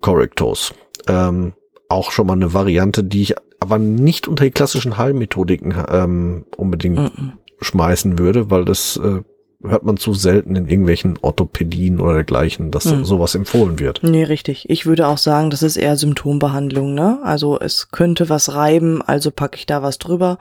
Correctos. 0.00 0.74
Ähm, 1.06 1.52
auch 1.88 2.10
schon 2.10 2.26
mal 2.26 2.32
eine 2.32 2.52
Variante, 2.54 3.04
die 3.04 3.22
ich 3.22 3.34
aber 3.60 3.78
nicht 3.78 4.26
unter 4.28 4.44
die 4.44 4.50
klassischen 4.50 4.98
Heilmethodiken 4.98 5.74
ähm, 5.88 6.44
unbedingt 6.56 6.98
Mhm. 6.98 7.32
schmeißen 7.60 8.18
würde, 8.18 8.50
weil 8.50 8.64
das 8.64 8.96
äh, 8.96 9.22
hört 9.66 9.84
man 9.84 9.96
zu 9.96 10.14
selten 10.14 10.56
in 10.56 10.68
irgendwelchen 10.68 11.18
Orthopädien 11.22 12.00
oder 12.00 12.14
dergleichen, 12.14 12.70
dass 12.70 12.84
Hm. 12.84 13.04
sowas 13.04 13.34
empfohlen 13.34 13.78
wird. 13.78 14.00
Nee, 14.02 14.24
richtig. 14.24 14.68
Ich 14.68 14.86
würde 14.86 15.06
auch 15.08 15.18
sagen, 15.18 15.50
das 15.50 15.62
ist 15.62 15.76
eher 15.76 15.96
Symptombehandlung, 15.96 16.94
ne? 16.94 17.18
Also 17.22 17.58
es 17.58 17.90
könnte 17.90 18.28
was 18.28 18.54
reiben, 18.54 19.00
also 19.02 19.30
packe 19.30 19.56
ich 19.56 19.66
da 19.66 19.82
was 19.82 19.98
drüber. 19.98 20.38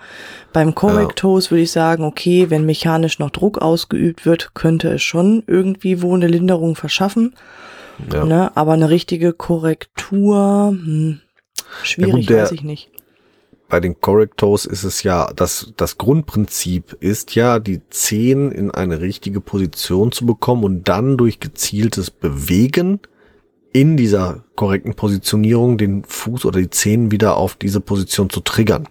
Beim 0.52 0.76
Correctose 0.76 1.52
würde 1.52 1.64
ich 1.64 1.72
sagen, 1.72 2.04
okay, 2.04 2.50
wenn 2.50 2.66
mechanisch 2.66 3.20
noch 3.20 3.30
Druck 3.30 3.60
ausgeübt 3.62 4.26
wird, 4.26 4.54
könnte 4.54 4.90
es 4.90 5.02
schon 5.02 5.44
irgendwie 5.48 6.02
wo 6.02 6.14
eine 6.16 6.28
Linderung 6.28 6.76
verschaffen, 6.76 7.34
Ja. 8.12 8.26
ne? 8.26 8.52
Aber 8.56 8.74
eine 8.74 8.90
richtige 8.90 9.34
Korrektur, 9.34 10.70
hm, 10.70 11.20
schwierig, 11.84 12.28
der- 12.28 12.44
weiß 12.44 12.52
ich 12.52 12.64
nicht. 12.64 12.90
Bei 13.74 13.80
den 13.80 14.00
Correctos 14.00 14.68
ist 14.68 14.84
es 14.84 15.02
ja, 15.02 15.32
das, 15.36 15.74
das 15.78 15.98
Grundprinzip 15.98 16.96
ist 17.00 17.34
ja, 17.34 17.58
die 17.58 17.82
Zehen 17.90 18.52
in 18.52 18.70
eine 18.70 19.02
richtige 19.02 19.42
Position 19.42 20.12
zu 20.12 20.28
bekommen 20.28 20.64
und 20.64 20.88
dann 20.88 21.18
durch 21.18 21.40
gezieltes 21.40 22.12
Bewegen 22.12 23.00
in 23.72 23.98
dieser 23.98 24.44
korrekten 24.56 24.94
Positionierung 24.94 25.80
den 25.80 26.04
Fuß 26.04 26.46
oder 26.46 26.60
die 26.60 26.70
Zehen 26.70 27.10
wieder 27.10 27.36
auf 27.36 27.56
diese 27.56 27.82
Position 27.82 28.30
zu 28.30 28.42
triggern. 28.42 28.88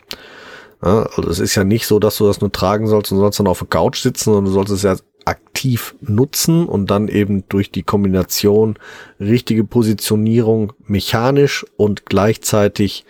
Ja, 0.84 1.04
also 1.14 1.30
es 1.30 1.38
ist 1.38 1.54
ja 1.54 1.62
nicht 1.62 1.86
so, 1.86 2.00
dass 2.00 2.16
du 2.16 2.26
das 2.26 2.40
nur 2.40 2.50
tragen 2.50 2.88
sollst 2.88 3.12
und 3.12 3.18
sollst 3.18 3.38
dann 3.38 3.46
auf 3.46 3.60
der 3.60 3.68
Couch 3.68 4.00
sitzen, 4.00 4.32
sondern 4.32 4.46
du 4.46 4.50
sollst 4.50 4.72
es 4.72 4.82
ja 4.82 4.96
aktiv 5.26 5.94
nutzen 6.00 6.66
und 6.66 6.90
dann 6.90 7.06
eben 7.06 7.44
durch 7.48 7.70
die 7.70 7.84
Kombination 7.84 8.76
richtige 9.20 9.62
Positionierung 9.62 10.72
mechanisch 10.88 11.64
und 11.76 12.04
gleichzeitig 12.06 13.04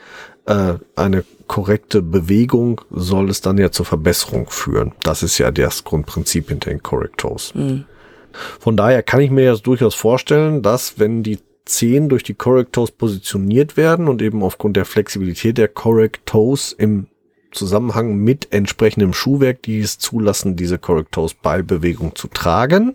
äh, 0.45 0.75
eine 0.97 1.25
korrekte 1.53 2.01
Bewegung 2.01 2.81
soll 2.89 3.29
es 3.29 3.43
dann 3.43 3.59
ja 3.59 3.71
zur 3.71 3.85
Verbesserung 3.85 4.49
führen. 4.49 4.93
Das 5.03 5.23
ist 5.23 5.37
ja 5.37 5.51
das 5.51 5.85
Grundprinzip 5.85 6.49
hinter 6.49 6.71
den 6.71 6.83
Correctos. 6.83 7.53
Hm. 7.53 7.85
Von 8.59 8.79
daher 8.79 9.03
kann 9.03 9.21
ich 9.21 9.31
mir 9.31 9.51
das 9.51 9.61
durchaus 9.61 9.95
vorstellen, 9.95 10.63
dass 10.63 10.99
wenn 10.99 11.23
die 11.23 11.41
Zehen 11.67 12.09
durch 12.09 12.23
die 12.23 12.33
Correctos 12.33 12.91
positioniert 12.91 13.77
werden 13.77 14.09
und 14.09 14.23
eben 14.23 14.43
aufgrund 14.43 14.79
der 14.79 14.87
Flexibilität 14.87 15.59
der 15.59 15.69
Correctos 15.69 16.73
im 16.73 17.09
Zusammenhang 17.51 18.17
mit 18.17 18.51
entsprechendem 18.51 19.13
Schuhwerk, 19.13 19.61
die 19.63 19.81
es 19.81 19.99
zulassen, 19.99 20.57
diese 20.57 20.79
Correctos 20.79 21.35
bei 21.35 21.61
Bewegung 21.61 22.17
zu 22.17 22.29
tragen, 22.29 22.95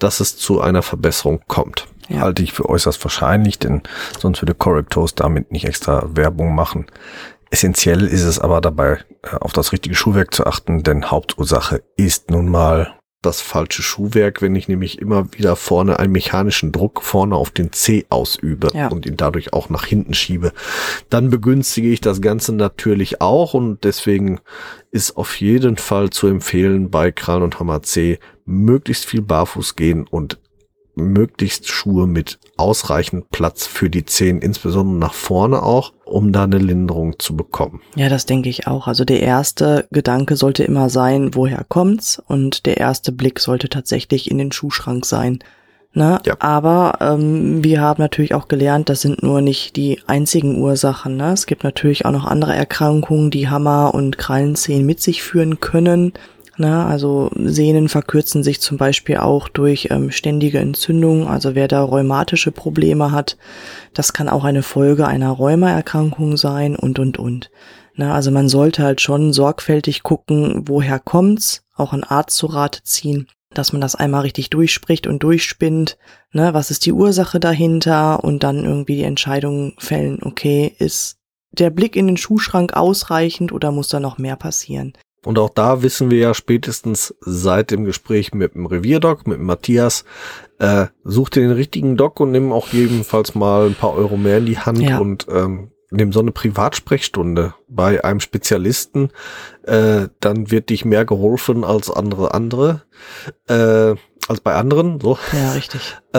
dass 0.00 0.18
es 0.18 0.36
zu 0.36 0.60
einer 0.60 0.82
Verbesserung 0.82 1.40
kommt. 1.46 1.86
Ja. 2.08 2.20
Halte 2.20 2.42
ich 2.42 2.52
für 2.52 2.68
äußerst 2.68 3.02
wahrscheinlich, 3.04 3.58
denn 3.58 3.82
sonst 4.18 4.42
würde 4.42 4.54
Correctos 4.54 5.14
damit 5.14 5.52
nicht 5.52 5.64
extra 5.64 6.04
Werbung 6.14 6.54
machen. 6.54 6.86
Essentiell 7.50 8.06
ist 8.06 8.24
es 8.24 8.38
aber 8.38 8.60
dabei, 8.60 8.98
äh, 9.22 9.36
auf 9.40 9.52
das 9.52 9.72
richtige 9.72 9.94
Schuhwerk 9.94 10.34
zu 10.34 10.46
achten, 10.46 10.82
denn 10.82 11.10
Hauptursache 11.10 11.82
ist 11.96 12.30
nun 12.30 12.48
mal 12.48 12.94
das 13.22 13.40
falsche 13.40 13.82
Schuhwerk, 13.82 14.42
wenn 14.42 14.54
ich 14.54 14.68
nämlich 14.68 14.98
immer 14.98 15.32
wieder 15.32 15.56
vorne 15.56 15.98
einen 15.98 16.12
mechanischen 16.12 16.72
Druck 16.72 17.00
vorne 17.02 17.36
auf 17.36 17.50
den 17.50 17.72
C 17.72 18.04
ausübe 18.10 18.68
Ja. 18.74 18.88
und 18.88 19.06
ihn 19.06 19.16
dadurch 19.16 19.54
auch 19.54 19.70
nach 19.70 19.86
hinten 19.86 20.12
schiebe, 20.12 20.52
dann 21.08 21.30
begünstige 21.30 21.88
ich 21.88 22.02
das 22.02 22.20
Ganze 22.20 22.54
natürlich 22.54 23.22
auch 23.22 23.54
und 23.54 23.82
deswegen 23.84 24.40
ist 24.90 25.16
auf 25.16 25.40
jeden 25.40 25.78
Fall 25.78 26.10
zu 26.10 26.26
empfehlen 26.26 26.90
bei 26.90 27.12
Kran 27.12 27.42
und 27.42 27.58
Hammer 27.60 27.82
C 27.82 28.18
möglichst 28.44 29.06
viel 29.06 29.22
barfuß 29.22 29.74
gehen 29.74 30.06
und 30.06 30.38
möglichst 30.94 31.68
Schuhe 31.68 32.06
mit 32.06 32.38
ausreichend 32.58 33.30
Platz 33.30 33.66
für 33.66 33.88
die 33.88 34.04
Zehen, 34.04 34.40
insbesondere 34.42 34.98
nach 34.98 35.14
vorne 35.14 35.62
auch, 35.62 35.93
um 36.04 36.32
da 36.32 36.44
eine 36.44 36.58
Linderung 36.58 37.18
zu 37.18 37.36
bekommen. 37.36 37.80
Ja, 37.96 38.08
das 38.08 38.26
denke 38.26 38.48
ich 38.48 38.66
auch. 38.66 38.86
Also 38.86 39.04
der 39.04 39.20
erste 39.20 39.86
Gedanke 39.90 40.36
sollte 40.36 40.64
immer 40.64 40.90
sein, 40.90 41.34
woher 41.34 41.64
kommt's? 41.68 42.22
Und 42.26 42.66
der 42.66 42.76
erste 42.78 43.12
Blick 43.12 43.40
sollte 43.40 43.68
tatsächlich 43.68 44.30
in 44.30 44.38
den 44.38 44.52
Schuhschrank 44.52 45.06
sein. 45.06 45.40
Ne? 45.96 46.20
Ja. 46.26 46.34
Aber 46.40 46.98
ähm, 47.00 47.62
wir 47.62 47.80
haben 47.80 48.02
natürlich 48.02 48.34
auch 48.34 48.48
gelernt, 48.48 48.88
das 48.88 49.00
sind 49.00 49.22
nur 49.22 49.40
nicht 49.40 49.76
die 49.76 50.00
einzigen 50.06 50.60
Ursachen. 50.60 51.16
Ne? 51.16 51.32
Es 51.32 51.46
gibt 51.46 51.62
natürlich 51.62 52.04
auch 52.04 52.10
noch 52.10 52.24
andere 52.24 52.54
Erkrankungen, 52.54 53.30
die 53.30 53.48
Hammer- 53.48 53.94
und 53.94 54.18
Krallenzehen 54.18 54.84
mit 54.84 55.00
sich 55.00 55.22
führen 55.22 55.60
können. 55.60 56.12
Ne? 56.56 56.84
Also 56.84 57.30
Sehnen 57.36 57.88
verkürzen 57.88 58.42
sich 58.42 58.60
zum 58.60 58.76
Beispiel 58.76 59.18
auch 59.18 59.48
durch 59.48 59.88
ähm, 59.90 60.10
ständige 60.10 60.58
Entzündung. 60.58 61.28
Also 61.28 61.54
wer 61.54 61.68
da 61.68 61.82
rheumatische 61.82 62.52
Probleme 62.52 63.12
hat, 63.12 63.36
das 63.92 64.12
kann 64.12 64.28
auch 64.28 64.44
eine 64.44 64.62
Folge 64.62 65.06
einer 65.06 65.30
Rheumaerkrankung 65.30 66.36
sein 66.36 66.76
und, 66.76 66.98
und, 66.98 67.18
und. 67.18 67.50
Na, 67.96 68.14
also 68.14 68.30
man 68.30 68.48
sollte 68.48 68.82
halt 68.82 69.00
schon 69.00 69.32
sorgfältig 69.32 70.02
gucken, 70.02 70.64
woher 70.66 70.98
kommt's, 70.98 71.64
auch 71.76 71.92
einen 71.92 72.04
Arzt 72.04 72.36
zu 72.36 72.46
Rate 72.46 72.82
ziehen, 72.82 73.28
dass 73.52 73.72
man 73.72 73.80
das 73.80 73.94
einmal 73.94 74.22
richtig 74.22 74.50
durchspricht 74.50 75.06
und 75.06 75.22
durchspinnt, 75.22 75.96
ne, 76.32 76.54
was 76.54 76.70
ist 76.70 76.86
die 76.86 76.92
Ursache 76.92 77.38
dahinter 77.38 78.22
und 78.24 78.42
dann 78.42 78.64
irgendwie 78.64 78.96
die 78.96 79.04
Entscheidung 79.04 79.74
fällen, 79.78 80.20
okay, 80.22 80.74
ist 80.78 81.18
der 81.52 81.70
Blick 81.70 81.94
in 81.94 82.08
den 82.08 82.16
Schuhschrank 82.16 82.72
ausreichend 82.74 83.52
oder 83.52 83.70
muss 83.70 83.88
da 83.88 84.00
noch 84.00 84.18
mehr 84.18 84.36
passieren? 84.36 84.92
Und 85.24 85.38
auch 85.38 85.50
da 85.50 85.82
wissen 85.82 86.10
wir 86.10 86.18
ja 86.18 86.34
spätestens 86.34 87.14
seit 87.20 87.70
dem 87.70 87.84
Gespräch 87.84 88.34
mit 88.34 88.54
dem 88.54 88.66
Revierdoc, 88.66 89.26
mit 89.26 89.38
dem 89.38 89.46
Matthias, 89.46 90.04
äh, 90.58 90.86
such 91.04 91.30
dir 91.30 91.40
den 91.40 91.50
richtigen 91.52 91.96
Doc 91.96 92.20
und 92.20 92.30
nimm 92.30 92.52
auch 92.52 92.68
jedenfalls 92.68 93.34
mal 93.34 93.66
ein 93.66 93.74
paar 93.74 93.94
Euro 93.94 94.16
mehr 94.16 94.38
in 94.38 94.46
die 94.46 94.58
Hand 94.58 94.80
Ja. 94.80 94.98
und 94.98 95.26
ähm, 95.30 95.70
nimm 95.90 96.12
so 96.12 96.20
eine 96.20 96.32
Privatsprechstunde 96.32 97.54
bei 97.68 98.04
einem 98.04 98.20
Spezialisten, 98.20 99.10
äh, 99.64 100.08
dann 100.20 100.50
wird 100.50 100.70
dich 100.70 100.84
mehr 100.84 101.04
geholfen 101.04 101.64
als 101.64 101.90
andere 101.90 102.34
andere, 102.34 102.82
äh, 103.48 103.94
als 104.28 104.40
bei 104.42 104.54
anderen, 104.54 105.00
so, 105.00 105.18
Ja, 105.32 105.52
richtig. 105.52 105.96
äh, 106.12 106.18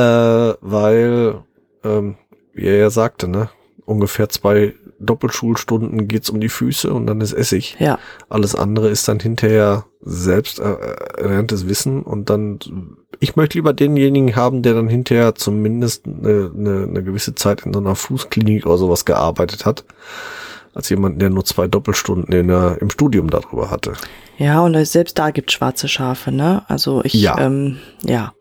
weil, 0.62 1.44
ähm, 1.84 2.16
wie 2.54 2.66
er 2.68 2.78
ja 2.78 2.90
sagte, 2.90 3.28
ne, 3.28 3.50
ungefähr 3.86 4.30
zwei 4.30 4.74
Doppelschulstunden 5.06 6.08
geht's 6.08 6.30
um 6.30 6.40
die 6.40 6.50
Füße 6.50 6.94
und 6.94 7.08
dann 7.08 7.22
ist 7.22 7.34
Essig. 7.34 7.76
Ja. 7.80 8.00
Alles 8.30 8.56
andere 8.56 8.90
ist 8.90 9.08
dann 9.08 9.20
hinterher 9.20 9.86
selbst 10.02 10.60
erlerntes 10.60 11.68
Wissen 11.68 12.02
und 12.02 12.30
dann, 12.30 12.60
ich 13.20 13.36
möchte 13.36 13.58
lieber 13.58 13.74
denjenigen 13.74 14.36
haben, 14.36 14.62
der 14.62 14.74
dann 14.74 14.88
hinterher 14.88 15.36
zumindest 15.36 16.06
eine, 16.06 16.52
eine, 16.56 16.84
eine 16.84 17.04
gewisse 17.04 17.36
Zeit 17.36 17.66
in 17.66 17.74
so 17.74 17.80
einer 17.80 17.96
Fußklinik 17.96 18.66
oder 18.66 18.78
sowas 18.78 19.06
gearbeitet 19.06 19.66
hat, 19.66 19.86
als 20.74 20.90
jemand, 20.90 21.22
der 21.22 21.30
nur 21.30 21.46
zwei 21.46 21.68
Doppelstunden 21.68 22.34
in 22.34 22.48
der, 22.50 22.78
im 22.82 22.90
Studium 22.90 23.30
darüber 23.30 23.72
hatte. 23.72 23.94
Ja, 24.38 24.62
und 24.62 24.84
selbst 24.86 25.18
da 25.18 25.32
gibt 25.32 25.52
schwarze 25.52 25.88
Schafe, 25.88 26.32
ne? 26.32 26.64
Also 26.68 27.04
ich, 27.04 27.14
Ja. 27.14 27.38
ähm, 27.40 27.80
ja. 28.04 28.34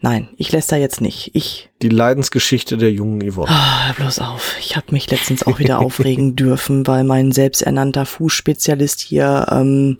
Nein, 0.00 0.28
ich 0.36 0.52
lässt 0.52 0.70
da 0.70 0.76
jetzt 0.76 1.00
nicht. 1.00 1.30
Ich, 1.34 1.70
Die 1.82 1.88
Leidensgeschichte 1.88 2.76
der 2.76 2.92
jungen 2.92 3.20
Yvonne. 3.32 3.50
ah, 3.50 3.92
bloß 3.96 4.18
auf. 4.20 4.54
Ich 4.60 4.76
habe 4.76 4.86
mich 4.90 5.10
letztens 5.10 5.46
auch 5.46 5.58
wieder 5.58 5.78
aufregen 5.84 6.36
dürfen, 6.36 6.86
weil 6.86 7.02
mein 7.02 7.32
selbsternannter 7.32 8.04
Fußspezialist 8.06 9.00
hier, 9.00 9.46
ähm, 9.50 9.98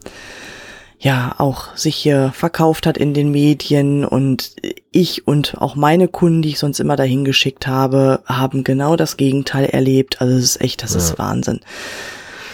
ja, 0.99 1.35
auch 1.39 1.77
sich 1.77 1.97
hier 1.97 2.31
verkauft 2.35 2.87
hat 2.87 2.99
in 2.99 3.15
den 3.15 3.31
Medien 3.31 4.05
und 4.05 4.53
ich 4.93 5.27
und 5.27 5.57
auch 5.59 5.77
meine 5.77 6.09
Kunden, 6.09 6.43
die 6.43 6.51
ich 6.51 6.59
sonst 6.59 6.79
immer 6.79 6.97
dahin 6.97 7.25
geschickt 7.25 7.67
habe, 7.67 8.21
haben 8.27 8.65
genau 8.65 8.97
das 8.97 9.17
Gegenteil 9.17 9.67
erlebt. 9.67 10.21
Also 10.21 10.37
es 10.37 10.45
ist 10.45 10.61
echt, 10.61 10.83
das 10.83 10.95
ist 10.95 11.19
Wahnsinn. 11.19 11.61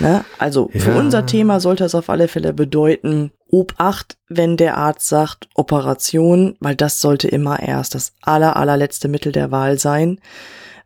Ne? 0.02 0.24
Also 0.38 0.68
für 0.72 0.90
Ja. 0.92 0.98
unser 0.98 1.26
Thema 1.26 1.60
sollte 1.60 1.84
es 1.84 1.94
auf 1.94 2.10
alle 2.10 2.28
Fälle 2.28 2.52
bedeuten, 2.52 3.30
Obacht, 3.48 4.16
wenn 4.28 4.56
der 4.56 4.76
Arzt 4.78 5.08
sagt 5.08 5.48
Operation, 5.54 6.56
weil 6.60 6.74
das 6.74 7.00
sollte 7.00 7.28
immer 7.28 7.60
erst 7.60 7.94
das 7.94 8.12
aller, 8.22 8.56
allerletzte 8.56 9.08
Mittel 9.08 9.30
der 9.32 9.50
Wahl 9.50 9.78
sein. 9.78 10.20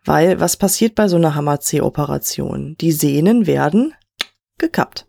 Weil 0.05 0.39
was 0.41 0.57
passiert 0.57 0.95
bei 0.95 1.09
so 1.09 1.17
einer 1.17 1.35
Hammer-C-Operation? 1.35 2.77
Die 2.81 2.93
Sehnen 2.93 3.47
werden 3.47 3.95
gekappt. 4.59 5.07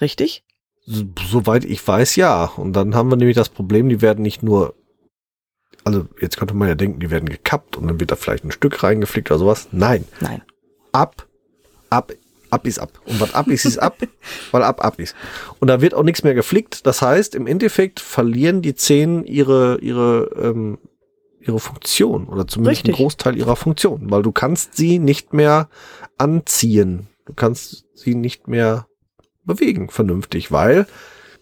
Richtig? 0.00 0.44
So- 0.84 1.04
Soweit 1.28 1.64
ich 1.64 1.86
weiß, 1.86 2.16
ja. 2.16 2.44
Und 2.56 2.74
dann 2.74 2.94
haben 2.94 3.10
wir 3.10 3.16
nämlich 3.16 3.36
das 3.36 3.48
Problem, 3.48 3.88
die 3.88 4.02
werden 4.02 4.22
nicht 4.22 4.42
nur, 4.42 4.74
also 5.84 6.06
jetzt 6.20 6.36
könnte 6.36 6.54
man 6.54 6.68
ja 6.68 6.74
denken, 6.74 7.00
die 7.00 7.10
werden 7.10 7.28
gekappt 7.28 7.76
und 7.76 7.86
dann 7.88 7.98
wird 8.00 8.10
da 8.10 8.16
vielleicht 8.16 8.44
ein 8.44 8.50
Stück 8.52 8.82
reingeflickt 8.82 9.30
oder 9.30 9.38
sowas. 9.38 9.68
Nein. 9.72 10.04
Nein. 10.20 10.42
Ab, 10.92 11.26
ab, 11.90 12.12
ab 12.50 12.66
ist 12.66 12.78
ab. 12.78 13.00
Und 13.06 13.20
was 13.20 13.34
ab 13.34 13.48
ist, 13.48 13.64
ist 13.64 13.78
ab, 13.78 13.98
weil 14.50 14.62
ab, 14.62 14.84
ab 14.84 14.98
ist. 14.98 15.14
Und 15.60 15.68
da 15.68 15.80
wird 15.80 15.94
auch 15.94 16.02
nichts 16.02 16.22
mehr 16.22 16.34
geflickt. 16.34 16.86
Das 16.86 17.02
heißt, 17.02 17.34
im 17.34 17.46
Endeffekt 17.46 18.00
verlieren 18.00 18.62
die 18.62 18.74
Zehen 18.74 19.24
ihre, 19.24 19.78
ihre, 19.80 20.30
ähm, 20.40 20.78
ihre 21.40 21.60
Funktion 21.60 22.26
oder 22.26 22.46
zumindest 22.46 22.80
Richtig. 22.80 22.94
einen 22.94 23.04
Großteil 23.04 23.36
ihrer 23.36 23.56
Funktion, 23.56 24.10
weil 24.10 24.22
du 24.22 24.32
kannst 24.32 24.76
sie 24.76 24.98
nicht 24.98 25.32
mehr 25.32 25.68
anziehen. 26.18 27.08
Du 27.24 27.34
kannst 27.34 27.86
sie 27.94 28.14
nicht 28.14 28.48
mehr 28.48 28.86
bewegen 29.44 29.90
vernünftig, 29.90 30.52
weil 30.52 30.86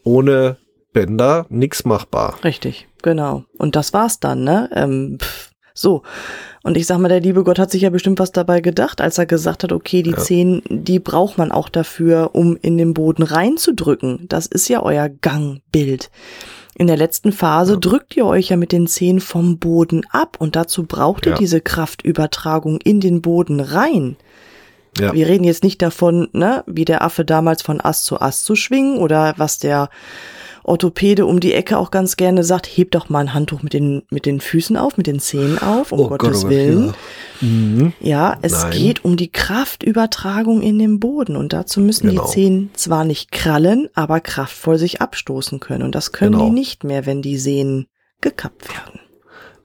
ohne 0.03 0.59
Bänder 0.93 1.47
nichts 1.49 1.85
machbar. 1.85 2.39
Richtig, 2.45 2.89
genau. 3.03 3.45
Und 3.59 3.77
das 3.77 3.93
war's 3.93 4.21
dann, 4.21 4.45
ne? 4.45 4.71
Ähm, 4.75 5.19
pff, 5.21 5.51
so. 5.75 6.03
Und 6.63 6.77
ich 6.79 6.87
sag 6.87 6.99
mal, 6.99 7.09
der 7.09 7.21
liebe 7.21 7.45
Gott 7.45 7.59
hat 7.59 7.71
sich 7.71 7.83
ja 7.83 7.91
bestimmt 7.91 8.19
was 8.21 8.33
dabei 8.33 8.61
gedacht, 8.61 9.01
als 9.01 9.19
er 9.19 9.27
gesagt 9.27 9.65
hat, 9.65 9.73
okay, 9.73 10.03
die 10.03 10.13
Ja. 10.13 10.17
Zehen, 10.17 10.63
die 10.71 10.99
braucht 11.01 11.37
man 11.37 11.53
auch 11.53 11.69
dafür, 11.69 12.31
um 12.33 12.57
in 12.63 12.79
den 12.79 12.95
Boden 12.95 13.23
reinzudrücken. 13.23 14.27
Das 14.29 14.47
ist 14.47 14.69
ja 14.69 14.83
euer 14.83 15.09
Gangbild. 15.11 16.11
In 16.77 16.87
der 16.87 16.97
letzten 16.97 17.31
Phase 17.33 17.79
drückt 17.79 18.17
ihr 18.17 18.27
euch 18.27 18.49
ja 18.49 18.57
mit 18.57 18.73
den 18.73 18.87
Zehen 18.87 19.21
vom 19.21 19.59
Boden 19.59 20.03
ab 20.11 20.37
und 20.41 20.57
dazu 20.57 20.85
braucht 20.85 21.27
ihr 21.27 21.33
Ja. 21.33 21.39
diese 21.39 21.61
Kraftübertragung 21.61 22.79
in 22.83 23.01
den 23.01 23.21
Boden 23.23 23.61
rein. 23.61 24.17
Ja. 24.99 25.13
Wir 25.13 25.27
reden 25.27 25.45
jetzt 25.45 25.65
nicht 25.65 25.83
davon, 25.83 26.29
ne, 26.33 26.63
wie 26.67 26.85
der 26.85 27.03
Affe 27.03 27.25
damals 27.25 27.63
von 27.63 27.81
Ast 27.81 28.07
zu 28.07 28.21
Ast 28.21 28.45
zu 28.45 28.55
schwingen 28.57 28.99
oder 28.99 29.35
was 29.37 29.59
der 29.59 29.89
Orthopäde 30.65 31.27
um 31.27 31.41
die 31.41 31.53
Ecke 31.53 31.79
auch 31.79 31.91
ganz 31.91 32.17
gerne 32.17 32.43
sagt, 32.43 32.67
heb 32.67 32.91
doch 32.91 33.09
mal 33.09 33.21
ein 33.21 33.35
Handtuch 33.35 33.63
mit 33.63 33.73
den, 33.75 34.03
mit 34.11 34.27
den 34.27 34.41
Füßen 34.41 34.77
auf, 34.77 34.97
mit 34.97 35.07
den 35.07 35.21
Zehen 35.21 35.59
auf, 35.59 35.93
um 35.93 36.01
Oh 36.01 36.09
Gott, 36.09 36.21
Gottes 36.21 36.39
oh 36.41 36.43
Gott, 36.45 36.51
Willen. 36.51 36.87
ja. 36.87 36.95
Mhm. 37.49 37.93
Ja, 38.01 38.39
es 38.43 38.53
Nein. 38.53 38.71
geht 38.73 39.05
um 39.05 39.17
die 39.17 39.31
Kraftübertragung 39.31 40.63
in 40.63 40.79
den 40.79 41.01
Boden 41.01 41.37
und 41.37 41.53
dazu 41.53 41.81
müssen 41.81 42.09
Genau. 42.09 42.25
die 42.25 42.31
Zehen 42.31 42.71
zwar 42.75 43.05
nicht 43.05 43.31
krallen, 43.33 43.89
aber 43.95 44.21
kraftvoll 44.21 44.79
sich 44.79 45.01
abstoßen 45.03 45.61
können 45.61 45.83
und 45.83 45.95
das 45.95 46.13
können 46.13 46.33
Genau. 46.33 46.47
die 46.47 46.51
nicht 46.53 46.85
mehr, 46.85 47.07
wenn 47.07 47.21
die 47.23 47.37
Sehnen 47.39 47.87
gekappt 48.21 48.69
werden. 48.69 49.01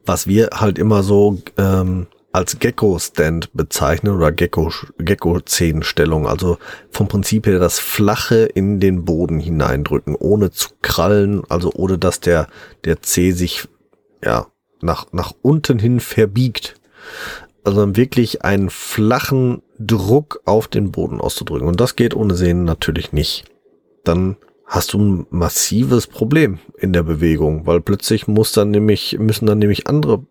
was 0.05 0.25
wir 0.27 0.49
halt 0.55 0.79
immer 0.79 1.03
so 1.03 1.37
ähm, 1.57 2.07
als 2.31 2.59
Gecko-Stand 2.59 3.53
bezeichnen 3.53 4.15
oder 4.15 4.31
Gecko, 4.31 4.71
Gecko-Zehenstellung. 4.97 6.27
Also 6.27 6.57
vom 6.91 7.07
Prinzip 7.07 7.47
her 7.47 7.59
das 7.59 7.79
Flache 7.79 8.45
in 8.45 8.79
den 8.79 9.05
Boden 9.05 9.39
hineindrücken, 9.39 10.15
ohne 10.15 10.51
zu 10.51 10.69
krallen, 10.81 11.41
also 11.49 11.71
ohne 11.73 11.97
dass 11.97 12.19
der, 12.19 12.47
der 12.85 13.01
Zeh 13.01 13.31
sich 13.31 13.67
ja 14.23 14.47
nach, 14.81 15.07
nach 15.11 15.33
unten 15.41 15.79
hin 15.79 15.99
verbiegt. 15.99 16.75
Also 17.63 17.95
wirklich 17.95 18.43
einen 18.43 18.69
flachen 18.69 19.61
Druck 19.79 20.41
auf 20.45 20.67
den 20.67 20.91
Boden 20.91 21.19
auszudrücken. 21.19 21.67
Und 21.67 21.79
das 21.79 21.95
geht 21.95 22.15
ohne 22.15 22.35
Sehnen 22.35 22.63
natürlich 22.63 23.11
nicht. 23.11 23.45
Dann 24.03 24.37
hast 24.65 24.93
du 24.93 24.99
ein 24.99 25.25
massives 25.31 26.05
Problem 26.05 26.59
in 26.77 26.93
der 26.93 27.03
Bewegung, 27.03 27.65
weil 27.65 27.81
plötzlich 27.81 28.27
muss 28.27 28.53
dann 28.53 28.69
nämlich, 28.69 29.17
müssen 29.19 29.47
dann 29.47 29.59
nämlich 29.59 29.87
andere 29.87 30.23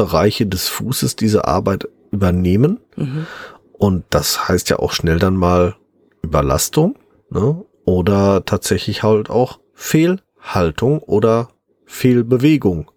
Bereiche 0.00 0.46
des 0.46 0.68
Fußes 0.68 1.14
diese 1.14 1.46
Arbeit 1.46 1.86
übernehmen. 2.10 2.80
Mhm. 2.96 3.26
Und 3.72 4.04
das 4.08 4.48
heißt 4.48 4.70
ja 4.70 4.78
auch 4.78 4.92
schnell 4.92 5.18
dann 5.18 5.36
mal 5.36 5.76
Überlastung, 6.22 6.96
ne? 7.28 7.62
Oder 7.84 8.46
tatsächlich 8.46 9.02
halt 9.02 9.28
auch 9.28 9.58
Fehlhaltung 9.74 11.00
oder 11.00 11.48
Fehlbewegung. 11.84 12.90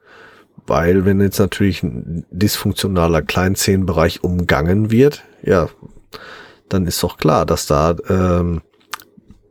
Weil 0.65 1.03
wenn 1.03 1.19
jetzt 1.19 1.39
natürlich 1.39 1.83
ein 1.83 2.25
dysfunktionaler 2.31 3.21
Kleinzehenbereich 3.21 4.23
umgangen 4.23 4.89
wird, 4.89 5.23
ja, 5.41 5.67
dann 6.69 6.87
ist 6.87 7.03
doch 7.03 7.17
klar, 7.17 7.45
dass 7.45 7.65
da, 7.65 7.97
ähm, 8.07 8.61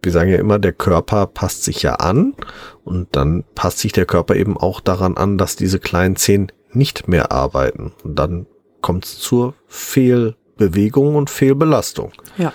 wir 0.03 0.11
sagen 0.11 0.31
ja 0.31 0.39
immer, 0.39 0.59
der 0.59 0.73
Körper 0.73 1.27
passt 1.27 1.65
sich 1.65 1.83
ja 1.83 1.97
an 1.97 2.35
und 2.83 3.15
dann 3.15 3.45
passt 3.55 3.81
sich 3.81 3.93
der 3.93 4.07
Körper 4.07 4.37
eben 4.37 4.57
auch 4.57 4.81
daran 4.81 5.19
an, 5.19 5.37
dass 5.37 5.55
diese 5.55 5.81
kleinen 5.81 6.17
Zehen 6.17 6.51
nicht 6.75 7.09
mehr 7.09 7.33
arbeiten. 7.33 7.93
Und 8.05 8.19
dann 8.19 8.47
kommt 8.81 9.05
es 9.05 9.19
zur 9.19 9.55
Fehlbewegung 9.67 11.17
und 11.17 11.31
Fehlbelastung. 11.31 12.13
Ja. 12.39 12.53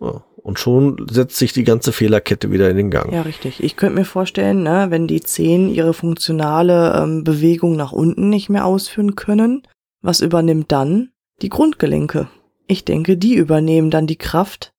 Ja, 0.00 0.24
und 0.36 0.58
schon 0.58 1.06
setzt 1.10 1.36
sich 1.36 1.52
die 1.52 1.64
ganze 1.64 1.92
Fehlerkette 1.92 2.50
wieder 2.50 2.70
in 2.70 2.76
den 2.76 2.90
Gang. 2.90 3.12
Ja, 3.12 3.22
richtig. 3.22 3.62
Ich 3.62 3.76
könnte 3.76 3.96
mir 3.96 4.04
vorstellen, 4.04 4.62
ne, 4.62 4.86
wenn 4.88 5.06
die 5.06 5.20
Zehen 5.20 5.68
ihre 5.68 5.94
funktionale 5.94 7.02
ähm, 7.02 7.24
Bewegung 7.24 7.76
nach 7.76 7.92
unten 7.92 8.30
nicht 8.30 8.48
mehr 8.48 8.64
ausführen 8.64 9.14
können, 9.16 9.62
was 10.02 10.20
übernimmt 10.20 10.72
dann? 10.72 11.10
Die 11.42 11.50
Grundgelenke. 11.50 12.28
Ich 12.66 12.84
denke, 12.84 13.16
die 13.16 13.34
übernehmen 13.34 13.90
dann 13.90 14.06
die 14.06 14.16
Kraft. 14.16 14.72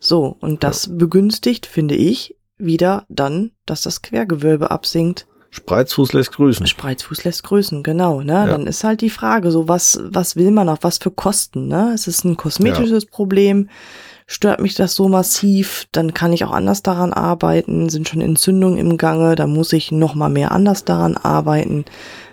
So, 0.00 0.36
und 0.40 0.62
das 0.62 0.96
begünstigt, 0.96 1.66
finde 1.66 1.96
ich, 1.96 2.36
wieder 2.56 3.04
dann, 3.08 3.52
dass 3.66 3.82
das 3.82 4.02
Quergewölbe 4.02 4.70
absinkt. 4.70 5.26
Spreizfuß 5.50 6.12
lässt 6.12 6.32
grüßen. 6.32 6.66
Spreizfuß 6.66 7.24
lässt 7.24 7.42
grüßen, 7.42 7.82
genau, 7.82 8.20
ne? 8.20 8.32
Ja. 8.32 8.46
Dann 8.46 8.66
ist 8.66 8.84
halt 8.84 9.00
die 9.00 9.10
Frage, 9.10 9.50
so 9.50 9.66
was, 9.66 9.98
was 10.04 10.36
will 10.36 10.50
man 10.50 10.68
auf 10.68 10.80
was 10.82 10.98
für 10.98 11.10
Kosten, 11.10 11.68
ne? 11.68 11.92
Es 11.94 12.06
ist 12.06 12.24
ein 12.24 12.36
kosmetisches 12.36 13.06
Problem. 13.06 13.68
Stört 14.26 14.60
mich 14.60 14.74
das 14.74 14.94
so 14.94 15.08
massiv, 15.08 15.86
dann 15.90 16.12
kann 16.12 16.34
ich 16.34 16.44
auch 16.44 16.52
anders 16.52 16.82
daran 16.82 17.14
arbeiten, 17.14 17.88
sind 17.88 18.10
schon 18.10 18.20
Entzündungen 18.20 18.76
im 18.76 18.98
Gange, 18.98 19.36
da 19.36 19.46
muss 19.46 19.72
ich 19.72 19.90
noch 19.90 20.14
mal 20.14 20.28
mehr 20.28 20.52
anders 20.52 20.84
daran 20.84 21.16
arbeiten. 21.16 21.86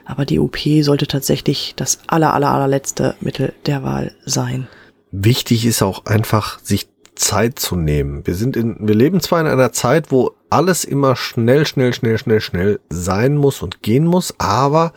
Aber 0.03 0.25
die 0.25 0.39
OP 0.39 0.57
sollte 0.81 1.07
tatsächlich 1.07 1.73
das 1.77 1.99
aller, 2.07 2.33
aller, 2.33 2.49
allerletzte 2.49 3.15
Mittel 3.21 3.53
der 3.65 3.83
Wahl 3.83 4.13
sein. 4.25 4.67
Wichtig 5.11 5.65
ist 5.65 5.81
auch 5.81 6.05
einfach, 6.05 6.59
sich 6.59 6.89
Zeit 7.15 7.59
zu 7.59 7.77
nehmen. 7.77 8.27
Wir 8.27 8.35
sind 8.35 8.57
in, 8.57 8.75
wir 8.79 8.95
leben 8.95 9.21
zwar 9.21 9.39
in 9.39 9.47
einer 9.47 9.71
Zeit, 9.71 10.11
wo 10.11 10.35
alles 10.55 10.85
immer 10.85 11.17
schnell, 11.17 11.65
schnell, 11.65 11.93
schnell, 11.93 12.17
schnell, 12.17 12.39
schnell 12.39 12.79
sein 12.89 13.35
muss 13.35 13.61
und 13.61 13.81
gehen 13.81 14.05
muss, 14.05 14.33
aber 14.37 14.93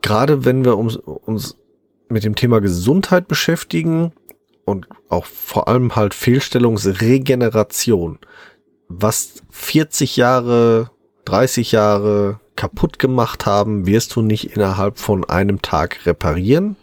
gerade 0.00 0.44
wenn 0.44 0.64
wir 0.64 0.78
uns, 0.78 0.94
uns 0.94 1.56
mit 2.08 2.22
dem 2.22 2.36
Thema 2.36 2.60
Gesundheit 2.60 3.26
beschäftigen 3.26 4.12
und 4.64 4.86
auch 5.08 5.26
vor 5.26 5.66
allem 5.66 5.96
halt 5.96 6.14
Fehlstellungsregeneration, 6.14 8.20
was 8.86 9.42
40 9.50 10.16
Jahre, 10.16 10.92
30 11.24 11.72
Jahre 11.72 12.38
kaputt 12.54 13.00
gemacht 13.00 13.46
haben, 13.46 13.86
wirst 13.86 14.14
du 14.14 14.22
nicht 14.22 14.54
innerhalb 14.54 15.00
von 15.00 15.28
einem 15.28 15.62
Tag 15.62 16.06
reparieren. 16.06 16.76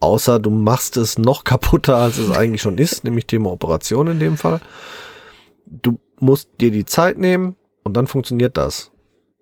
Außer 0.00 0.38
du 0.38 0.48
machst 0.48 0.96
es 0.96 1.18
noch 1.18 1.44
kaputter, 1.44 1.96
als 1.96 2.16
es 2.16 2.30
eigentlich 2.30 2.62
schon 2.62 2.78
ist, 2.78 3.04
nämlich 3.04 3.26
Thema 3.26 3.50
Operation 3.50 4.06
in 4.06 4.18
dem 4.18 4.38
Fall. 4.38 4.62
Du 5.66 5.98
musst 6.20 6.48
dir 6.60 6.70
die 6.70 6.84
Zeit 6.84 7.18
nehmen 7.18 7.56
und 7.84 7.96
dann 7.96 8.06
funktioniert 8.06 8.56
das. 8.56 8.92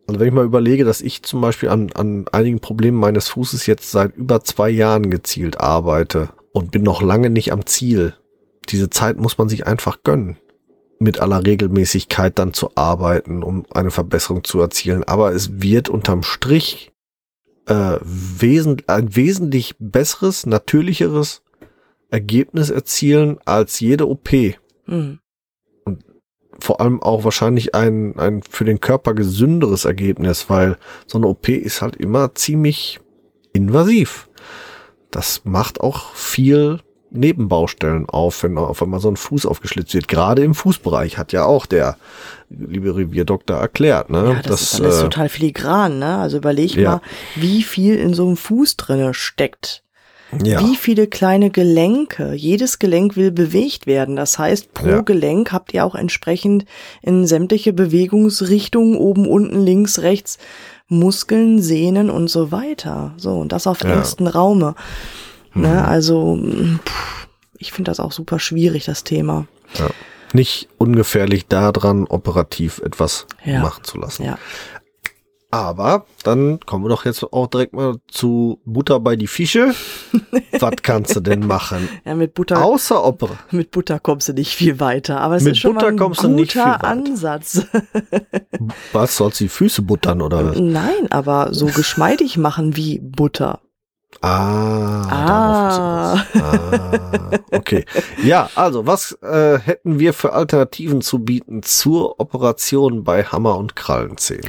Also 0.07 0.21
wenn 0.21 0.29
ich 0.29 0.35
mal 0.35 0.45
überlege, 0.45 0.85
dass 0.85 1.03
ich 1.03 1.23
zum 1.23 1.41
Beispiel 1.41 1.69
an, 1.69 1.93
an 1.93 2.27
einigen 2.33 2.61
Problemen 2.61 2.99
meines 2.99 3.29
Fußes 3.29 3.67
jetzt 3.67 3.91
seit 3.91 4.17
über 4.17 4.43
zwei 4.43 4.71
Jahren 4.71 5.11
gezielt 5.11 5.61
arbeite 5.61 6.31
und 6.53 6.71
bin 6.71 6.83
noch 6.83 7.03
lange 7.03 7.29
nicht 7.29 7.53
am 7.53 7.67
Ziel, 7.67 8.15
diese 8.71 8.89
Zeit 8.89 9.19
muss 9.19 9.37
man 9.37 9.49
sich 9.49 9.67
einfach 9.67 10.03
gönnen, 10.03 10.39
mit 10.99 11.21
aller 11.21 11.45
Regelmäßigkeit 11.45 12.39
dann 12.39 12.55
zu 12.55 12.71
arbeiten, 12.75 13.43
um 13.43 13.67
eine 13.71 13.91
Verbesserung 13.91 14.45
zu 14.45 14.61
erzielen. 14.61 15.05
Aber 15.05 15.33
es 15.33 15.61
wird 15.61 15.91
unterm 15.91 16.23
Strich 16.23 16.93
äh, 17.67 17.99
wesen, 18.03 18.83
ein 18.87 19.15
wesentlich 19.15 19.75
besseres, 19.79 20.47
natürlicheres 20.47 21.43
Ergebnis 22.11 22.71
erzielen 22.71 23.39
als 23.45 23.81
jede 23.81 24.09
OP. 24.09 24.31
Mhm. 24.87 25.19
Vor 26.61 26.81
allem 26.81 27.03
auch 27.03 27.25
wahrscheinlich 27.25 27.75
ein, 27.75 28.19
ein 28.19 28.43
für 28.43 28.65
den 28.65 28.81
Körper 28.81 29.15
gesünderes 29.15 29.85
Ergebnis, 29.85 30.51
weil 30.51 30.77
so 31.07 31.19
eine 31.19 31.29
OP 31.29 31.49
ist 31.49 31.83
halt 31.83 31.97
immer 31.97 32.35
ziemlich 32.35 33.01
invasiv. 33.53 34.29
Das 35.11 35.43
macht 35.45 35.81
auch 35.81 36.15
viel 36.15 36.81
Nebenbaustellen 37.11 38.07
auf, 38.07 38.43
wenn 38.43 38.59
auf 38.59 38.83
einmal 38.83 39.01
so 39.01 39.09
ein 39.09 39.17
Fuß 39.17 39.47
aufgeschlitzt 39.47 39.95
wird. 39.95 40.09
Gerade 40.09 40.43
im 40.43 40.55
Fußbereich 40.55 41.17
hat 41.17 41.33
ja 41.33 41.45
auch 41.45 41.67
der 41.67 41.97
liebe 42.51 42.95
Revierdoktor 42.95 43.57
erklärt, 43.57 44.11
ne? 44.11 44.35
Ja, 44.35 44.43
das, 44.43 44.63
ist 44.63 44.81
alles 44.81 44.99
äh, 44.99 45.03
total 45.03 45.29
filigran, 45.29 45.99
ne? 45.99 46.19
Also 46.19 46.39
überleg 46.39 46.75
ja. 46.75 46.91
mal, 46.91 47.01
wie 47.35 47.63
viel 47.63 47.97
in 47.97 48.15
so 48.15 48.27
einem 48.27 48.37
Fuß 48.37 48.77
drinne 48.77 49.15
steckt. 49.15 49.85
Ja, 50.45 50.61
Wie 50.61 50.77
viele 50.77 51.07
kleine 51.07 51.51
Gelenke. 51.51 52.35
Jedes 52.35 52.79
Gelenk 52.79 53.17
will 53.17 53.31
bewegt 53.31 53.87
werden. 53.87 54.17
Das 54.17 54.39
heißt, 54.39 54.75
pro 54.75 54.89
Ja. 54.89 55.01
Gelenk 55.01 55.53
habt 55.53 55.73
ihr 55.73 55.85
auch 55.85 55.95
entsprechend 55.95 56.65
in 57.03 57.27
sämtliche 57.27 57.73
Bewegungsrichtungen, 57.73 58.97
oben, 58.97 59.27
unten, 59.27 59.61
links, 59.65 60.01
rechts, 60.01 60.39
Muskeln, 60.89 61.61
Sehnen 61.63 62.11
und 62.11 62.29
so 62.29 62.51
weiter. 62.53 63.13
So, 63.17 63.33
und 63.39 63.53
das 63.53 63.67
auf 63.67 63.83
Ja. 63.83 63.95
engstem 63.95 64.27
Raume. 64.27 64.75
Ne? 65.55 65.69
Mhm. 65.69 65.79
Also, 65.79 66.37
mh, 66.37 66.79
pff, 66.85 67.29
ich 67.59 67.73
finde 67.73 67.91
das 67.91 68.01
auch 68.01 68.13
super 68.13 68.39
schwierig, 68.39 68.85
das 68.85 69.05
Thema. 69.05 69.47
ja. 69.79 69.89
nicht 70.35 70.69
ungefährlich 70.77 71.47
daran, 71.47 72.05
operativ 72.07 72.81
etwas 72.85 73.27
Ja. 73.47 73.61
machen 73.61 73.83
zu 73.85 73.97
lassen. 73.97 74.25
Ja. 74.25 74.39
Aber 75.51 76.05
dann 76.25 76.61
kommen 76.61 76.85
wir 76.85 76.91
doch 76.91 77.07
jetzt 77.07 77.23
auch 77.33 77.47
direkt 77.47 77.73
mal 77.73 77.97
zu 78.11 78.61
Butter 78.67 79.01
bei 79.01 79.17
die 79.17 79.27
Fische. 79.27 79.75
Was 80.61 80.75
kannst 80.83 81.17
du 81.17 81.21
denn 81.21 81.47
machen? 81.47 81.89
Ja, 82.05 82.15
mit 82.15 82.35
Butter, 82.35 82.63
Außer 82.63 83.03
Opera. 83.03 83.39
mit 83.51 83.71
Butter 83.71 83.99
kommst 83.99 84.29
du 84.29 84.35
nicht 84.35 84.55
viel 84.55 84.79
weiter. 84.79 85.21
Aber 85.23 85.37
es 85.37 85.45
Mit 85.45 85.53
ist 85.53 85.61
schon 85.61 85.73
Butter 85.73 85.87
mal 85.87 85.93
ein 85.93 85.99
kommst 85.99 86.21
guter 86.21 86.29
du 86.29 86.35
nicht 86.35 86.53
viel 86.53 86.61
weiter. 86.63 86.85
Ansatz. 86.85 87.63
Was 88.93 89.17
sollst 89.17 89.41
du 89.41 89.45
die 89.45 89.49
Füße 89.49 89.81
buttern 89.83 90.21
oder 90.21 90.51
was? 90.51 90.59
Nein, 90.59 91.11
aber 91.11 91.55
so 91.55 91.67
geschmeidig 91.67 92.37
machen 92.37 92.77
wie 92.77 92.99
Butter. 92.99 93.61
Ah, 94.21 95.07
Ah. 95.11 96.25
ah, 96.41 97.31
okay. 97.53 97.85
Ja, 98.23 98.49
also 98.55 98.87
was 98.87 99.13
äh, 99.23 99.59
hätten 99.59 99.99
wir 99.99 100.15
für 100.15 100.33
Alternativen 100.33 101.03
zu 101.03 101.19
bieten 101.21 101.63
zur 101.63 102.19
Operation 102.19 103.05
bei 103.05 103.23
Hammer 103.25 103.57
und 103.59 103.77
Krallenzehen? 103.77 104.47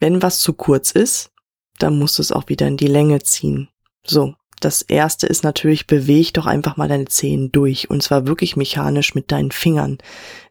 Wenn 0.00 0.22
was 0.22 0.40
zu 0.40 0.52
kurz 0.52 0.90
ist, 0.90 1.30
dann 1.78 1.98
musst 1.98 2.18
du 2.18 2.22
es 2.22 2.32
auch 2.32 2.48
wieder 2.48 2.66
in 2.66 2.76
die 2.76 2.86
Länge 2.86 3.22
ziehen. 3.22 3.68
So. 4.04 4.34
Das 4.58 4.80
erste 4.80 5.26
ist 5.26 5.44
natürlich, 5.44 5.86
beweg 5.86 6.32
doch 6.32 6.46
einfach 6.46 6.78
mal 6.78 6.88
deine 6.88 7.04
Zehen 7.04 7.52
durch. 7.52 7.90
Und 7.90 8.02
zwar 8.02 8.26
wirklich 8.26 8.56
mechanisch 8.56 9.14
mit 9.14 9.30
deinen 9.30 9.50
Fingern. 9.50 9.98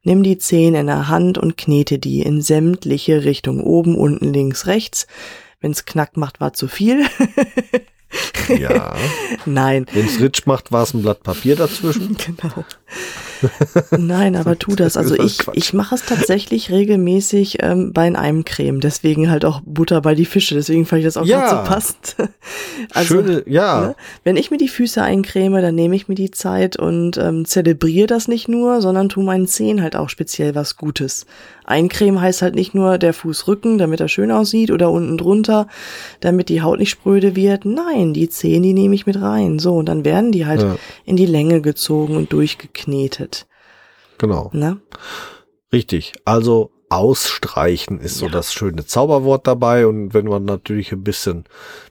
Nimm 0.04 0.22
die 0.22 0.38
Zehen 0.38 0.76
in 0.76 0.86
der 0.86 1.08
Hand 1.08 1.40
und 1.40 1.58
knete 1.58 1.98
die 1.98 2.22
in 2.22 2.44
sämtliche 2.44 3.24
Richtungen. 3.24 3.62
Oben, 3.62 3.96
unten, 3.96 4.32
links, 4.32 4.68
rechts. 4.68 5.08
Wenn's 5.60 5.86
knack 5.86 6.18
macht, 6.18 6.40
war 6.40 6.54
zu 6.54 6.68
viel. 6.68 7.04
Ja. 8.48 8.96
Nein, 9.46 9.86
Wenn's 9.92 10.20
Ritsch 10.20 10.46
macht, 10.46 10.72
war 10.72 10.84
es 10.84 10.94
ein 10.94 11.02
Blatt 11.02 11.24
Papier 11.24 11.56
dazwischen. 11.56 12.16
Genau. 12.26 12.64
Nein, 13.98 14.36
aber 14.36 14.58
tu 14.58 14.76
das. 14.76 14.98
Also 14.98 15.16
ich, 15.16 15.40
ich 15.54 15.74
mache 15.74 15.96
es 15.96 16.04
tatsächlich 16.06 16.72
regelmäßig 16.72 17.58
ähm, 17.62 17.94
bei 17.94 18.04
einem 18.16 18.46
Creme. 18.46 18.80
Deswegen 18.80 19.30
halt 19.30 19.46
auch 19.46 19.62
Butter 19.66 20.02
bei 20.02 20.16
die 20.16 20.26
Fische. 20.26 20.56
Deswegen 20.56 20.86
fand 20.86 21.00
ich 21.00 21.06
das 21.06 21.18
auch 21.18 21.26
Ja. 21.26 21.50
so 21.50 21.70
passend. 21.70 22.16
Also, 22.94 23.16
Schöne, 23.16 23.44
ja. 23.48 23.82
ne, 23.82 23.96
wenn 24.24 24.38
ich 24.38 24.52
mir 24.52 24.58
die 24.58 24.68
Füße 24.68 25.02
eincreme, 25.02 25.62
dann 25.62 25.76
nehme 25.76 25.96
ich 25.96 26.08
mir 26.08 26.16
die 26.16 26.30
Zeit 26.30 26.78
und 26.78 27.18
ähm, 27.18 27.46
zelebriere 27.46 28.06
das 28.08 28.28
nicht 28.28 28.48
nur, 28.48 28.82
sondern 28.82 29.10
tu 29.10 29.22
meinen 29.22 29.48
Zehen 29.48 29.82
halt 29.82 29.96
auch 29.96 30.10
speziell 30.10 30.54
was 30.56 30.76
Gutes. 30.78 31.26
Eincremen 31.66 32.22
heißt 32.22 32.42
halt 32.44 32.54
nicht 32.54 32.76
nur 32.76 32.98
der 32.98 33.14
Fußrücken, 33.14 33.78
damit 33.78 34.02
er 34.02 34.08
schön 34.08 34.30
aussieht, 34.32 34.72
oder 34.72 34.92
unten 34.92 35.18
drunter, 35.18 35.68
damit 36.20 36.50
die 36.50 36.62
Haut 36.62 36.80
nicht 36.80 36.92
spröde 36.92 37.36
wird. 37.36 37.66
Nein, 37.66 38.14
die 38.14 38.30
Zehen, 38.30 38.62
die 38.62 38.74
nehme 38.74 38.94
ich 38.94 39.06
mit 39.08 39.20
rein. 39.22 39.58
So, 39.58 39.76
und 39.76 39.88
dann 39.88 40.06
werden 40.06 40.32
die 40.32 40.46
halt 40.46 40.62
Ja. 40.62 40.76
in 41.06 41.16
die 41.16 41.26
Länge 41.26 41.62
gezogen 41.62 42.16
und 42.16 42.32
durchgeknetet. 42.34 43.35
Genau. 44.18 44.50
Ne? 44.54 44.80
Richtig. 45.74 46.14
Also 46.26 46.72
ausstreichen 46.90 48.00
ist 48.00 48.18
so 48.18 48.28
Ja. 48.28 48.32
das 48.32 48.54
schöne 48.54 48.86
Zauberwort 48.86 49.48
dabei. 49.48 49.88
Und 49.88 50.14
wenn 50.14 50.26
man 50.26 50.46
natürlich 50.46 50.92
ein 50.92 51.04
bisschen, 51.04 51.46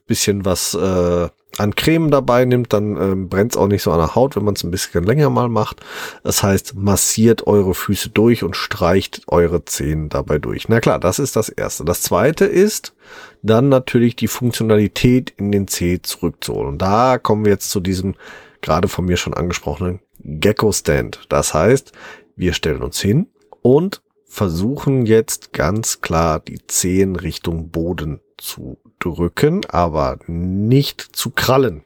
bisschen 0.07 0.45
was 0.45 0.75
äh, 0.75 1.29
an 1.59 1.75
Creme 1.77 2.11
dabei 2.11 2.45
nimmt, 2.45 2.73
dann 2.73 2.97
ähm, 2.97 3.29
brennt 3.29 3.53
es 3.53 3.57
auch 3.57 3.67
nicht 3.69 3.83
so 3.83 3.93
an 3.93 3.99
der 3.99 4.15
Haut, 4.15 4.35
wenn 4.37 4.45
man 4.45 4.55
es 4.55 4.65
ein 4.65 4.71
bisschen 4.71 5.05
länger 5.05 5.31
mal 5.31 5.49
macht. 5.49 5.81
Das 6.23 6.43
heißt, 6.43 6.75
massiert 6.77 7.47
eure 7.47 7.75
Füße 7.75 8.11
durch 8.11 8.43
und 8.43 8.57
streicht 8.57 9.23
eure 9.29 9.65
Zehen 9.65 10.09
dabei 10.09 10.39
durch. 10.39 10.69
Na 10.69 10.81
klar, 10.81 10.99
das 10.99 11.19
ist 11.19 11.37
das 11.37 11.49
Erste. 11.49 11.85
Das 11.85 12.03
Zweite 12.03 12.45
ist 12.45 12.95
dann 13.43 13.69
natürlich 13.69 14.17
die 14.17 14.29
Funktionalität 14.29 15.33
in 15.37 15.53
den 15.53 15.69
Zeh 15.69 16.01
zurückzuholen. 16.03 16.69
Und 16.71 16.79
da 16.83 17.19
kommen 17.19 17.45
wir 17.45 17.53
jetzt 17.53 17.71
zu 17.71 17.81
diesem 17.81 18.15
gerade 18.64 18.88
von 18.88 19.05
mir 19.05 19.16
schon 19.16 19.35
angesprochenen 19.35 20.00
Gecko 20.20 20.72
Stand. 20.72 21.27
Das 21.29 21.53
heißt, 21.53 21.92
wir 22.35 22.55
stellen 22.55 22.83
uns 22.83 22.98
hin 23.00 23.29
und 23.62 24.03
versuchen 24.24 25.07
jetzt 25.07 25.53
ganz 25.53 26.00
klar 26.00 26.40
die 26.40 26.66
Zehen 26.66 27.14
Richtung 27.14 27.68
Boden 27.68 28.20
zu 28.38 28.79
drücken, 28.98 29.64
aber 29.68 30.18
nicht 30.27 31.00
zu 31.00 31.31
krallen. 31.31 31.85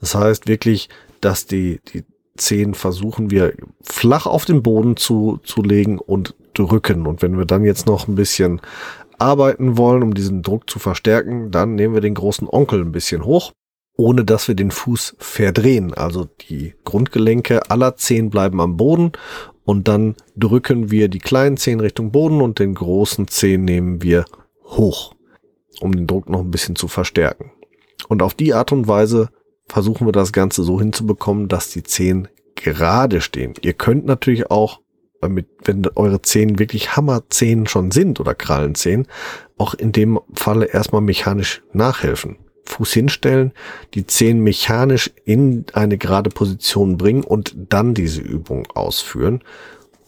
Das 0.00 0.14
heißt 0.14 0.48
wirklich, 0.48 0.88
dass 1.20 1.46
die, 1.46 1.80
die 1.92 2.04
Zehen 2.36 2.74
versuchen 2.74 3.30
wir 3.30 3.52
flach 3.82 4.26
auf 4.26 4.46
den 4.46 4.62
Boden 4.62 4.96
zu, 4.96 5.38
zu 5.44 5.62
legen 5.62 5.98
und 5.98 6.34
drücken. 6.54 7.06
Und 7.06 7.20
wenn 7.20 7.36
wir 7.36 7.44
dann 7.44 7.64
jetzt 7.64 7.86
noch 7.86 8.08
ein 8.08 8.14
bisschen 8.14 8.60
arbeiten 9.18 9.76
wollen, 9.76 10.02
um 10.02 10.14
diesen 10.14 10.42
Druck 10.42 10.68
zu 10.68 10.78
verstärken, 10.78 11.50
dann 11.50 11.74
nehmen 11.74 11.94
wir 11.94 12.00
den 12.00 12.14
großen 12.14 12.48
Onkel 12.48 12.80
ein 12.80 12.92
bisschen 12.92 13.24
hoch, 13.24 13.52
ohne 13.96 14.24
dass 14.24 14.48
wir 14.48 14.54
den 14.54 14.70
Fuß 14.70 15.16
verdrehen. 15.18 15.94
Also 15.94 16.28
die 16.48 16.74
Grundgelenke 16.84 17.70
aller 17.70 17.96
Zehen 17.96 18.30
bleiben 18.30 18.60
am 18.60 18.76
Boden 18.76 19.12
und 19.64 19.88
dann 19.88 20.14
drücken 20.36 20.90
wir 20.90 21.08
die 21.08 21.18
kleinen 21.18 21.56
Zehen 21.56 21.80
Richtung 21.80 22.12
Boden 22.12 22.40
und 22.40 22.58
den 22.58 22.74
großen 22.74 23.28
Zehen 23.28 23.64
nehmen 23.64 24.02
wir 24.02 24.24
hoch, 24.64 25.14
um 25.80 25.92
den 25.92 26.06
Druck 26.06 26.28
noch 26.28 26.40
ein 26.40 26.50
bisschen 26.50 26.76
zu 26.76 26.88
verstärken. 26.88 27.52
Und 28.08 28.22
auf 28.22 28.34
die 28.34 28.54
Art 28.54 28.72
und 28.72 28.86
Weise 28.86 29.30
versuchen 29.66 30.06
wir 30.06 30.12
das 30.12 30.32
Ganze 30.32 30.62
so 30.62 30.78
hinzubekommen, 30.78 31.48
dass 31.48 31.70
die 31.70 31.82
Zehen 31.82 32.28
gerade 32.54 33.20
stehen. 33.20 33.54
Ihr 33.62 33.72
könnt 33.72 34.06
natürlich 34.06 34.50
auch, 34.50 34.80
damit, 35.20 35.46
wenn 35.64 35.84
eure 35.96 36.22
Zehen 36.22 36.58
wirklich 36.58 36.94
Hammerzehen 36.94 37.66
schon 37.66 37.90
sind 37.90 38.20
oder 38.20 38.34
Krallenzehen, 38.34 39.08
auch 39.58 39.74
in 39.74 39.90
dem 39.90 40.20
Falle 40.34 40.66
erstmal 40.66 41.00
mechanisch 41.00 41.62
nachhelfen. 41.72 42.36
Fuß 42.66 42.92
hinstellen, 42.92 43.52
die 43.94 44.06
Zehen 44.06 44.40
mechanisch 44.40 45.10
in 45.24 45.64
eine 45.72 45.98
gerade 45.98 46.30
Position 46.30 46.96
bringen 46.96 47.24
und 47.24 47.54
dann 47.68 47.94
diese 47.94 48.20
Übung 48.20 48.66
ausführen. 48.74 49.42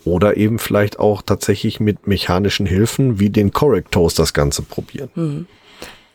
Oder 0.04 0.36
eben 0.36 0.58
vielleicht 0.58 0.98
auch 0.98 1.22
tatsächlich 1.22 1.80
mit 1.80 2.06
mechanischen 2.06 2.66
Hilfen 2.66 3.18
wie 3.18 3.30
den 3.30 3.52
Correct 3.52 3.94
das 4.16 4.32
Ganze 4.32 4.62
probieren. 4.62 5.10
Hm. 5.14 5.46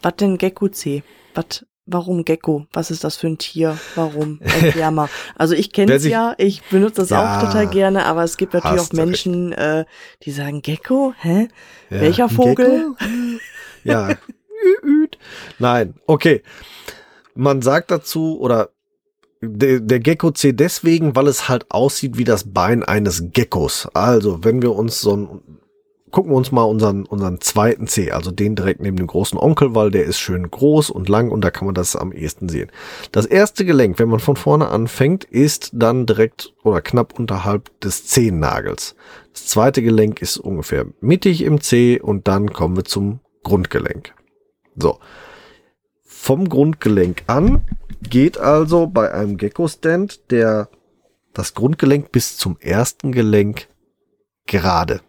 Was 0.01 0.15
denn 0.15 0.37
Gecko 0.37 0.69
C? 0.69 1.03
Was, 1.35 1.65
warum 1.85 2.25
Gecko? 2.25 2.65
Was 2.73 2.91
ist 2.91 3.03
das 3.03 3.17
für 3.17 3.27
ein 3.27 3.37
Tier? 3.37 3.77
Warum? 3.95 4.39
Erklär 4.41 4.91
mal. 4.91 5.09
Also 5.35 5.53
ich 5.53 5.71
kenne 5.71 5.93
es 5.93 6.05
ja, 6.05 6.33
ich 6.37 6.61
benutze 6.63 7.01
das 7.01 7.09
Ja, 7.09 7.37
auch 7.37 7.45
total 7.45 7.67
gerne, 7.67 8.05
aber 8.05 8.23
es 8.23 8.37
gibt 8.37 8.53
natürlich 8.53 8.81
auch 8.81 8.93
Menschen, 8.93 9.51
äh, 9.51 9.85
die 10.23 10.31
sagen 10.31 10.61
Gecko? 10.61 11.13
Hä? 11.19 11.49
Ja, 11.89 12.01
Welcher 12.01 12.29
Vogel? 12.29 12.95
Ja. 13.83 14.15
Nein, 15.59 15.95
okay. 16.07 16.41
Man 17.35 17.61
sagt 17.61 17.91
dazu, 17.91 18.39
oder 18.39 18.69
der, 19.41 19.79
der 19.79 19.99
Gecko 19.99 20.31
C 20.31 20.53
deswegen, 20.53 21.15
weil 21.15 21.27
es 21.27 21.49
halt 21.49 21.69
aussieht 21.69 22.17
wie 22.17 22.23
das 22.23 22.53
Bein 22.53 22.83
eines 22.83 23.31
Geckos. 23.31 23.87
Also, 23.93 24.43
wenn 24.43 24.61
wir 24.61 24.73
uns 24.73 25.01
so 25.01 25.15
ein, 25.15 25.41
gucken 26.11 26.31
wir 26.31 26.37
uns 26.37 26.51
mal 26.51 26.63
unseren, 26.63 27.05
unseren 27.05 27.41
zweiten 27.41 27.87
C, 27.87 28.11
also 28.11 28.31
den 28.31 28.55
direkt 28.55 28.81
neben 28.81 28.97
dem 28.97 29.07
großen 29.07 29.37
Onkel, 29.37 29.75
weil 29.75 29.91
der 29.91 30.05
ist 30.05 30.19
schön 30.19 30.49
groß 30.49 30.91
und 30.91 31.09
lang 31.09 31.31
und 31.31 31.41
da 31.41 31.51
kann 31.51 31.65
man 31.65 31.75
das 31.75 31.95
am 31.95 32.11
ehesten 32.11 32.47
sehen. 32.49 32.71
Das 33.11 33.25
erste 33.25 33.65
Gelenk, 33.65 33.99
wenn 33.99 34.09
man 34.09 34.19
von 34.19 34.35
vorne 34.35 34.69
anfängt, 34.69 35.23
ist 35.25 35.71
dann 35.73 36.05
direkt 36.05 36.53
oder 36.63 36.81
knapp 36.81 37.19
unterhalb 37.19 37.77
des 37.81 38.05
Zehennagels. 38.05 38.95
Das 39.33 39.47
zweite 39.47 39.81
Gelenk 39.81 40.21
ist 40.21 40.37
ungefähr 40.37 40.85
mittig 41.01 41.41
im 41.41 41.59
C 41.59 41.99
und 41.99 42.27
dann 42.27 42.53
kommen 42.53 42.77
wir 42.77 42.85
zum 42.85 43.19
Grundgelenk. 43.43 44.13
So. 44.75 44.99
Vom 46.03 46.49
Grundgelenk 46.49 47.23
an 47.27 47.61
geht 48.01 48.37
also 48.37 48.87
bei 48.87 49.11
einem 49.11 49.37
Gecko-Stand 49.37 50.31
der 50.31 50.69
das 51.33 51.55
Grundgelenk 51.55 52.11
bis 52.11 52.37
zum 52.37 52.57
ersten 52.59 53.11
Gelenk 53.11 53.67
gerade. 54.45 55.01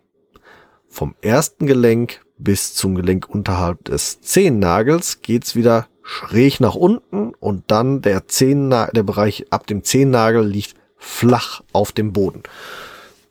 Vom 0.89 1.15
ersten 1.21 1.67
Gelenk 1.67 2.25
bis 2.39 2.75
zum 2.75 2.95
Gelenk 2.95 3.29
unterhalb 3.29 3.85
des 3.85 4.21
Zehennagels 4.21 5.23
geht's 5.23 5.55
wieder 5.55 5.89
schräg 6.03 6.61
nach 6.61 6.75
unten 6.75 7.35
und 7.35 7.65
dann 7.71 8.03
der 8.03 8.29
Zehennagel, 8.29 8.93
der 8.95 9.03
Bereich 9.03 9.47
ab 9.51 9.67
dem 9.67 9.85
Zehennagel 9.85 10.47
liegt 10.47 10.75
flach 10.97 11.63
auf 11.73 11.93
dem 11.93 12.13
Boden. 12.13 12.43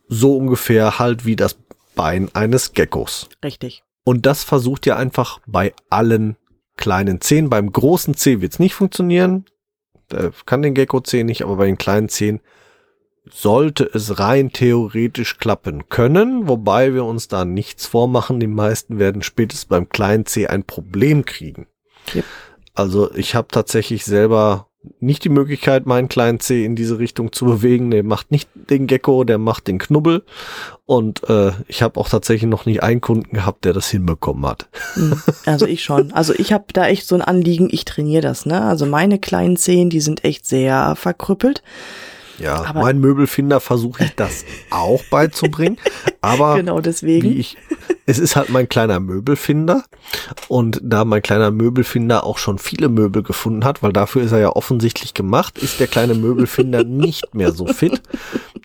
So 0.07 0.37
ungefähr 0.37 0.99
halt 0.99 1.25
wie 1.25 1.35
das 1.35 1.57
Bein 1.95 2.29
eines 2.33 2.73
Geckos. 2.73 3.29
Richtig. 3.43 3.83
Und 4.03 4.25
das 4.25 4.43
versucht 4.43 4.85
ihr 4.85 4.97
einfach 4.97 5.39
bei 5.45 5.73
allen 5.89 6.37
kleinen 6.77 7.21
Zehen. 7.21 7.49
Beim 7.49 7.71
großen 7.71 8.15
Zeh 8.15 8.41
wird's 8.41 8.59
nicht 8.59 8.75
funktionieren. 8.75 9.45
Der 10.11 10.31
kann 10.45 10.61
den 10.61 10.73
Gecko-Zeh 10.73 11.23
nicht, 11.23 11.43
aber 11.43 11.55
bei 11.55 11.65
den 11.65 11.77
kleinen 11.77 12.09
Zehen 12.09 12.41
sollte 13.29 13.89
es 13.93 14.19
rein 14.19 14.51
theoretisch 14.51 15.37
klappen 15.37 15.87
können, 15.87 16.47
wobei 16.47 16.93
wir 16.93 17.05
uns 17.05 17.29
da 17.29 17.45
nichts 17.45 17.85
vormachen. 17.85 18.39
Die 18.39 18.47
meisten 18.47 18.99
werden 18.99 19.23
spätestens 19.23 19.65
beim 19.65 19.87
kleinen 19.87 20.25
C 20.25 20.47
ein 20.47 20.65
Problem 20.65 21.23
kriegen. 21.23 21.67
Yep. 22.13 22.25
Also 22.73 23.13
ich 23.13 23.35
habe 23.35 23.47
tatsächlich 23.49 24.03
selber 24.03 24.67
nicht 24.99 25.23
die 25.23 25.29
Möglichkeit, 25.29 25.85
meinen 25.85 26.09
kleinen 26.09 26.39
C 26.39 26.65
in 26.65 26.75
diese 26.75 26.99
Richtung 26.99 27.31
zu 27.31 27.45
bewegen. 27.45 27.91
Der 27.91 28.03
macht 28.03 28.31
nicht 28.31 28.49
den 28.53 28.87
Gecko, 28.87 29.23
der 29.23 29.37
macht 29.37 29.67
den 29.67 29.79
Knubbel. 29.79 30.23
Und 30.85 31.27
äh, 31.29 31.51
ich 31.67 31.81
habe 31.81 31.99
auch 31.99 32.09
tatsächlich 32.09 32.49
noch 32.49 32.65
nicht 32.65 32.83
einen 32.83 33.01
Kunden 33.01 33.35
gehabt, 33.35 33.65
der 33.65 33.73
das 33.73 33.89
hinbekommen 33.89 34.45
hat. 34.45 34.67
Hm, 34.93 35.21
also 35.45 35.65
ich 35.65 35.83
schon. 35.83 36.11
Also 36.13 36.33
ich 36.33 36.51
habe 36.51 36.65
da 36.73 36.87
echt 36.87 37.07
so 37.07 37.15
ein 37.15 37.21
Anliegen, 37.21 37.69
ich 37.71 37.85
trainiere 37.85 38.21
das. 38.21 38.45
Ne? 38.45 38.61
Also 38.61 38.85
meine 38.85 39.19
kleinen 39.19 39.57
Zehen, 39.57 39.89
die 39.89 40.01
sind 40.01 40.23
echt 40.23 40.45
sehr 40.45 40.95
verkrüppelt. 40.95 41.63
Ja, 42.43 42.65
aber 42.65 42.81
mein 42.81 42.99
Möbelfinder 42.99 43.59
versuche 43.59 44.03
ich 44.03 44.15
das 44.15 44.43
auch 44.69 45.03
beizubringen. 45.05 45.77
Aber 46.21 46.55
genau 46.55 46.81
deswegen. 46.81 47.29
Wie 47.29 47.39
ich, 47.39 47.57
es 48.05 48.19
ist 48.19 48.35
halt 48.35 48.49
mein 48.49 48.67
kleiner 48.67 48.99
Möbelfinder. 48.99 49.83
Und 50.49 50.79
da 50.83 51.05
mein 51.05 51.21
kleiner 51.21 51.51
Möbelfinder 51.51 52.25
auch 52.25 52.37
schon 52.37 52.59
viele 52.59 52.89
Möbel 52.89 53.23
gefunden 53.23 53.63
hat, 53.63 53.81
weil 53.81 53.93
dafür 53.93 54.23
ist 54.23 54.33
er 54.33 54.39
ja 54.39 54.49
offensichtlich 54.49 55.13
gemacht, 55.13 55.57
ist 55.57 55.79
der 55.79 55.87
kleine 55.87 56.15
Möbelfinder 56.15 56.83
nicht 56.83 57.33
mehr 57.33 57.53
so 57.53 57.65
fit, 57.67 58.01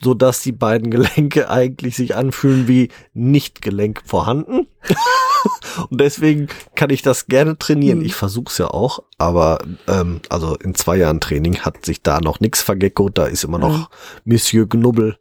so 0.02 0.14
dass 0.14 0.42
die 0.42 0.52
beiden 0.52 0.90
Gelenke 0.90 1.48
eigentlich 1.48 1.96
sich 1.96 2.16
anfühlen 2.16 2.66
wie 2.66 2.88
nicht 3.14 3.62
Gelenk 3.62 4.02
vorhanden. 4.04 4.66
Und 5.90 6.00
deswegen 6.00 6.48
kann 6.74 6.90
ich 6.90 7.02
das 7.02 7.26
gerne 7.26 7.58
trainieren. 7.58 7.98
Mhm. 8.00 8.04
Ich 8.04 8.14
versuche 8.14 8.50
es 8.50 8.58
ja 8.58 8.68
auch, 8.68 9.00
aber 9.18 9.58
ähm, 9.86 10.20
also 10.28 10.56
in 10.56 10.74
zwei 10.74 10.96
Jahren 10.96 11.20
Training 11.20 11.60
hat 11.60 11.84
sich 11.84 12.02
da 12.02 12.20
noch 12.20 12.40
nichts 12.40 12.62
vergeckot. 12.62 13.18
Da 13.18 13.26
ist 13.26 13.44
immer 13.44 13.58
noch 13.58 13.78
mhm. 13.78 13.86
Monsieur 14.24 14.68
Knubbel. 14.68 15.16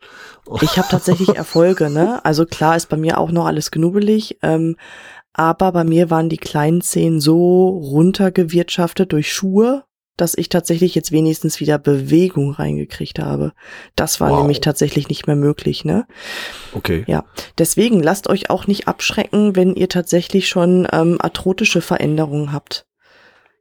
Ich 0.62 0.78
habe 0.78 0.88
tatsächlich 0.90 1.30
Erfolge, 1.36 1.90
ne? 1.90 2.24
Also 2.24 2.46
klar 2.46 2.76
ist 2.76 2.90
bei 2.90 2.98
mir 2.98 3.18
auch 3.18 3.32
noch 3.32 3.46
alles 3.46 3.72
knubbelig. 3.72 4.38
Ähm, 4.42 4.76
aber 5.34 5.72
bei 5.72 5.84
mir 5.84 6.10
waren 6.10 6.30
die 6.30 6.38
kleinen 6.38 6.82
Zehen 6.82 7.22
so 7.22 7.68
runtergewirtschaftet 7.68 9.12
durch 9.12 9.32
Schuhe, 9.32 9.84
dass 10.18 10.36
ich 10.36 10.50
tatsächlich 10.50 10.96
jetzt 10.96 11.12
wenigstens 11.12 11.60
wieder 11.60 11.78
Bewegung 11.78 12.52
reingekriegt 12.52 13.20
habe. 13.20 13.54
Das 13.96 14.20
war 14.20 14.32
wow. 14.32 14.40
nämlich 14.40 14.62
tatsächlich 14.62 15.08
nicht 15.10 15.28
mehr 15.28 15.36
möglich, 15.36 15.86
ne? 15.86 16.08
Okay. 16.74 17.04
Ja. 17.08 17.24
Deswegen 17.58 18.02
lasst 18.02 18.28
euch 18.28 18.50
auch 18.50 18.68
nicht 18.68 18.88
abschrecken, 18.88 19.56
wenn 19.56 19.76
ihr 19.76 19.90
tatsächlich 19.90 20.50
schon 20.50 20.88
ähm, 20.92 21.18
arthrotische 21.22 21.82
Veränderungen 21.82 22.52
habt. 22.52 22.86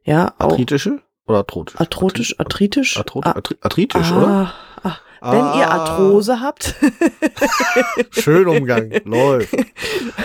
Ja. 0.03 0.33
Arthritische 0.37 0.99
oder 1.27 1.39
arthrotisch? 1.39 1.79
Arthrotisch, 1.79 2.39
arthritisch? 2.39 2.97
Arthrotisch, 2.97 3.57
arthritisch, 3.61 4.11
ah, 4.11 4.17
oder? 4.17 4.53
Ah, 4.83 4.97
wenn 5.21 5.41
ah. 5.41 5.59
ihr 5.59 5.69
Arthrose 5.69 6.41
habt. 6.41 6.75
Schön 8.11 8.47
Umgang, 8.47 8.91
läuft. 9.05 9.55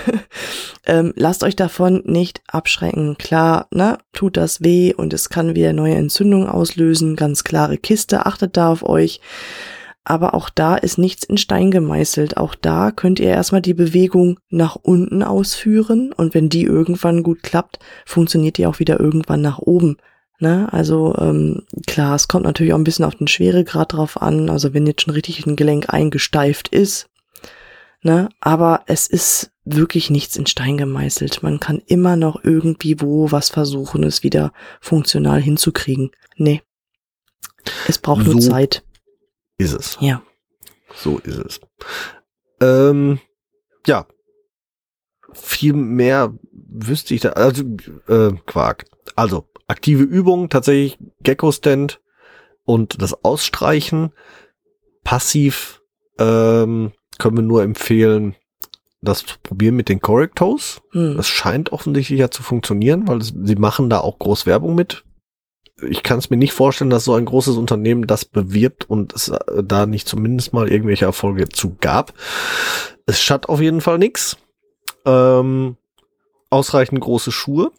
ähm, 0.87 1.13
lasst 1.17 1.45
euch 1.45 1.57
davon 1.57 2.03
nicht 2.05 2.43
abschrecken. 2.49 3.17
Klar, 3.19 3.67
ne, 3.71 3.99
tut 4.13 4.37
das 4.37 4.63
weh 4.63 4.95
und 4.95 5.13
es 5.13 5.29
kann 5.29 5.55
wieder 5.55 5.73
neue 5.73 5.95
Entzündungen 5.95 6.49
auslösen. 6.49 7.17
Ganz 7.17 7.45
klare 7.45 7.79
Kiste, 7.79 8.27
achtet 8.27 8.57
da 8.57 8.71
auf 8.71 8.83
euch. 8.83 9.21
Aber 10.05 10.35
auch 10.35 10.51
da 10.51 10.77
ist 10.77 10.99
nichts 10.99 11.23
in 11.25 11.39
Stein 11.39 11.71
gemeißelt. 11.71 12.37
Auch 12.37 12.57
da 12.57 12.91
könnt 12.91 13.21
ihr 13.21 13.29
erstmal 13.29 13.63
die 13.63 13.75
Bewegung 13.75 14.41
nach 14.51 14.77
unten 14.77 15.23
ausführen 15.23 16.13
und 16.13 16.35
wenn 16.35 16.49
die 16.49 16.65
irgendwann 16.65 17.23
gut 17.23 17.43
klappt, 17.43 17.79
funktioniert 18.05 18.59
die 18.59 18.67
auch 18.67 18.81
wieder 18.81 18.99
irgendwann 18.99 19.43
nach 19.43 19.59
oben. 19.59 19.97
Ne? 20.39 20.73
Also 20.73 21.15
ähm, 21.19 21.63
klar, 21.87 22.17
es 22.17 22.29
kommt 22.29 22.45
natürlich 22.45 22.73
auch 22.73 22.79
ein 22.79 22.85
bisschen 22.85 23.05
auf 23.05 23.15
den 23.15 23.29
Schweregrad 23.29 23.93
drauf 23.93 24.21
an. 24.21 24.51
Also 24.51 24.75
wenn 24.75 24.87
jetzt 24.87 25.03
schon 25.03 25.15
richtig 25.15 25.47
ein 25.47 25.57
Gelenk 25.57 25.93
eingesteift 25.93 26.69
ist, 26.69 27.09
ne? 28.03 28.29
Aber 28.41 28.83
es 28.87 29.07
ist 29.07 29.53
wirklich 29.65 30.11
nichts 30.11 30.37
in 30.37 30.47
Stein 30.47 30.77
gemeißelt. 30.77 31.43
Man 31.43 31.61
kann 31.61 31.81
immer 31.87 32.17
noch 32.17 32.43
irgendwie 32.43 33.01
wo 33.01 33.31
was 33.31 33.51
versuchen, 33.51 34.03
es 34.03 34.23
wieder 34.23 34.53
funktional 34.81 35.41
hinzukriegen. 35.41 36.11
Nee. 36.37 36.63
Es 37.87 37.99
braucht 37.99 38.25
so 38.25 38.33
nur 38.33 38.41
Zeit. 38.41 38.83
Ist 39.59 39.75
es. 39.75 39.99
Ja. 40.01 40.23
So 40.95 41.19
ist 41.19 41.39
es. 41.39 41.61
Ähm, 42.61 43.21
ja. 43.87 44.07
Viel 45.33 45.73
mehr 45.73 46.35
wüsste 46.53 47.15
ich 47.15 47.21
da. 47.21 47.31
Also, 47.31 47.63
äh, 48.09 48.33
Quark. 48.47 48.87
Also, 49.15 49.49
aktive 49.73 50.03
Übungen, 50.03 50.51
tatsächlich 50.51 50.99
Gecko-Stand 51.23 52.01
und 52.65 53.01
das 53.01 53.25
Ausstreichen. 53.25 54.13
Passiv 55.03 55.83
ähm, 56.19 56.93
können 57.19 57.37
wir 57.39 57.43
nur 57.43 57.63
empfehlen, 57.63 58.37
das 59.01 59.25
zu 59.25 59.37
probieren 59.43 59.75
mit 59.75 59.89
den 59.89 60.01
Correctos. 60.01 60.83
Hm. 60.93 61.17
Das 61.17 61.27
scheint 61.27 61.73
offensichtlich 61.73 62.21
ja 62.21 62.31
zu 62.31 62.43
funktionieren, 62.43 63.09
weil 63.09 63.19
es, 63.19 63.33
sie 63.43 63.57
machen 63.57 63.89
da 63.91 63.99
auch 63.99 64.19
groß 64.19 64.47
Werbung 64.47 64.75
mit. 64.75 65.05
Ich 65.89 66.03
kann 66.03 66.19
es 66.19 66.29
mir 66.29 66.37
nicht 66.37 66.53
vorstellen, 66.53 66.91
dass 66.91 67.05
so 67.05 67.15
ein 67.15 67.25
großes 67.25 67.57
Unternehmen 67.57 68.07
das 68.07 68.27
bewirbt 68.27 68.89
und 68.89 69.15
es 69.15 69.29
äh, 69.29 69.65
da 69.65 69.87
nicht 69.87 70.07
zumindest 70.07 70.53
mal 70.53 70.71
irgendwelche 70.71 71.07
Erfolge 71.07 71.49
zu 71.49 71.77
gab. 71.81 72.13
Es 73.07 73.21
schadet 73.21 73.49
auf 73.49 73.61
jeden 73.61 73.81
Fall 73.81 73.99
nichts. 73.99 74.37
Ähm, 75.07 75.77
ausreichend 76.51 77.01
große 77.01 77.33
Schuhe 77.33 77.73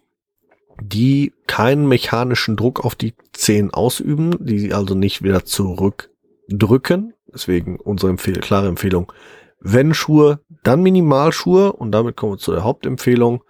die 0.82 1.34
keinen 1.48 1.88
mechanischen 1.88 2.56
Druck 2.56 2.84
auf 2.84 2.96
die 2.96 3.14
Zehen 3.32 3.74
ausüben, 3.74 4.36
die 4.40 4.74
also 4.74 4.96
nicht 4.96 5.24
wieder 5.24 5.46
zurückdrücken. 5.46 7.14
Deswegen 7.34 7.80
unsere 7.80 8.12
Empfehl 8.12 8.40
klare 8.40 8.68
Empfehlung. 8.68 9.12
Wenn 9.60 9.94
Schuhe, 9.94 10.42
dann 10.64 10.84
Minimalschuhe 10.84 11.72
und 11.74 11.92
damit 11.92 12.18
kommen 12.18 12.34
wir 12.34 12.38
zu 12.38 12.52
der 12.52 12.64
Hauptempfehlung. 12.64 13.44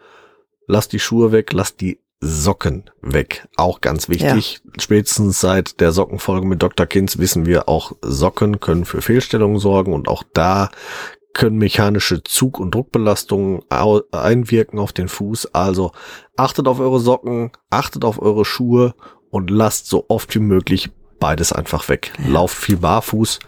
Lass 0.67 0.87
die 0.87 0.99
Schuhe 0.99 1.31
weg, 1.31 1.51
lass 1.53 1.75
die 1.75 1.99
Socken 2.21 2.89
weg. 3.01 3.47
Auch 3.57 3.81
ganz 3.81 4.07
wichtig. 4.07 4.61
Ja. 4.63 4.71
Spätestens 4.81 5.41
seit 5.41 5.81
der 5.81 5.91
Sockenfolge 5.91 6.47
mit 6.47 6.63
Dr. 6.63 6.85
Kinz 6.85 7.17
wissen 7.17 7.45
wir 7.45 7.67
auch, 7.67 7.93
Socken 8.01 8.61
können 8.61 8.85
für 8.85 9.01
Fehlstellungen 9.01 9.59
sorgen 9.59 9.93
und 9.93 10.07
auch 10.07 10.23
da 10.33 10.69
können 11.33 11.57
mechanische 11.57 12.23
Zug- 12.23 12.59
und 12.59 12.73
Druckbelastungen 12.73 13.61
einwirken 13.69 14.79
auf 14.79 14.93
den 14.93 15.07
Fuß. 15.07 15.53
Also 15.53 15.91
achtet 16.37 16.67
auf 16.67 16.79
eure 16.79 16.99
Socken, 16.99 17.51
achtet 17.69 18.05
auf 18.05 18.21
eure 18.21 18.45
Schuhe 18.45 18.93
und 19.29 19.49
lasst 19.49 19.87
so 19.87 20.05
oft 20.09 20.33
wie 20.35 20.39
möglich 20.39 20.91
beides 21.19 21.51
einfach 21.51 21.89
weg. 21.89 22.13
Ja. 22.19 22.29
Lauft 22.33 22.55
viel 22.55 22.77
barfuß, 22.77 23.39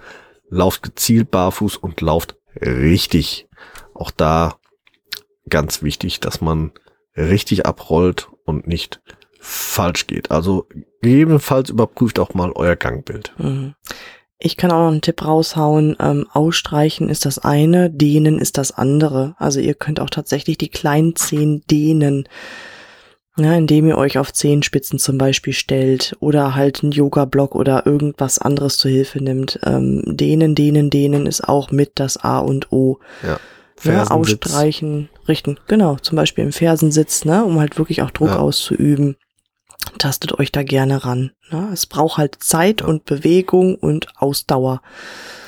lauft 0.50 0.82
gezielt 0.82 1.30
barfuß 1.30 1.78
und 1.78 2.02
lauft 2.02 2.38
richtig. 2.60 3.48
Auch 3.94 4.12
da 4.12 4.56
ganz 5.48 5.84
wichtig, 5.84 6.20
dass 6.20 6.42
man 6.42 6.72
richtig 7.16 7.66
abrollt 7.66 8.30
und 8.46 8.68
nicht 8.68 9.02
falsch 9.40 10.08
geht. 10.08 10.32
Also 10.32 10.68
gegebenenfalls 11.02 11.70
überprüft 11.70 12.18
auch 12.20 12.34
mal 12.34 12.52
euer 12.54 12.76
Gangbild. 12.76 13.34
Mhm. 13.38 13.76
Ich 14.46 14.58
kann 14.58 14.70
auch 14.70 14.78
noch 14.78 14.92
einen 14.92 15.02
Tipp 15.02 15.26
raushauen. 15.26 15.96
Ähm, 16.00 16.28
ausstreichen 16.32 17.10
ist 17.10 17.26
das 17.26 17.40
eine, 17.40 17.90
dehnen 17.90 18.38
ist 18.38 18.60
das 18.60 18.72
andere. 18.72 19.34
Also 19.40 19.60
ihr 19.60 19.74
könnt 19.74 20.00
auch 20.00 20.12
tatsächlich 20.12 20.60
die 20.60 20.70
kleinen 20.70 21.16
Zehen 21.16 21.64
dehnen. 21.72 22.30
Ja, 23.38 23.56
indem 23.56 23.88
ihr 23.88 23.98
euch 23.98 24.20
auf 24.20 24.32
Zehenspitzen 24.32 25.00
zum 25.00 25.18
Beispiel 25.18 25.54
stellt 25.54 26.16
oder 26.20 26.54
halt 26.54 26.84
einen 26.84 26.92
Yoga-Block 26.92 27.56
oder 27.56 27.88
irgendwas 27.88 28.38
anderes 28.38 28.78
zur 28.78 28.92
Hilfe 28.92 29.18
nimmt. 29.18 29.60
Ähm, 29.66 30.04
dehnen, 30.06 30.54
dehnen, 30.54 30.92
dehnen 30.92 31.26
ist 31.26 31.50
auch 31.50 31.72
mit 31.72 31.94
das 31.96 32.18
A 32.18 32.38
und 32.38 32.72
O. 32.72 33.00
Ja. 33.24 33.40
Ja, 33.84 34.08
ausstreichen, 34.08 35.10
richten, 35.28 35.60
genau, 35.68 35.98
zum 35.98 36.16
Beispiel 36.16 36.46
im 36.46 36.54
Fersensitz, 36.54 37.26
ne, 37.26 37.44
um 37.44 37.60
halt 37.60 37.78
wirklich 37.78 38.02
auch 38.04 38.10
Druck 38.10 38.30
ja. 38.30 38.38
auszuüben 38.38 39.18
tastet 39.98 40.38
euch 40.40 40.52
da 40.52 40.64
gerne 40.64 41.06
ran. 41.06 41.32
Ne? 41.52 41.70
Es 41.74 41.86
braucht 41.86 42.18
halt 42.18 42.44
Zeit 42.44 42.82
ja. 42.82 42.88
und 42.88 43.06
Bewegung 43.06 43.76
und 43.76 44.08
Ausdauer. 44.18 44.82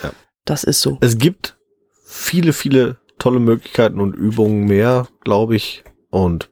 Ja. 0.04 0.12
Das 0.46 0.63
ist 0.63 0.82
so. 0.82 0.98
Es 1.02 1.18
gibt 1.18 1.58
viele, 2.06 2.54
viele 2.54 2.98
tolle 3.20 3.40
Möglichkeiten 3.40 4.00
und 4.00 4.13
Übungen 4.13 4.66
mehr, 4.66 5.08
glaube 5.22 5.56
ich. 5.56 5.84
Und 6.10 6.50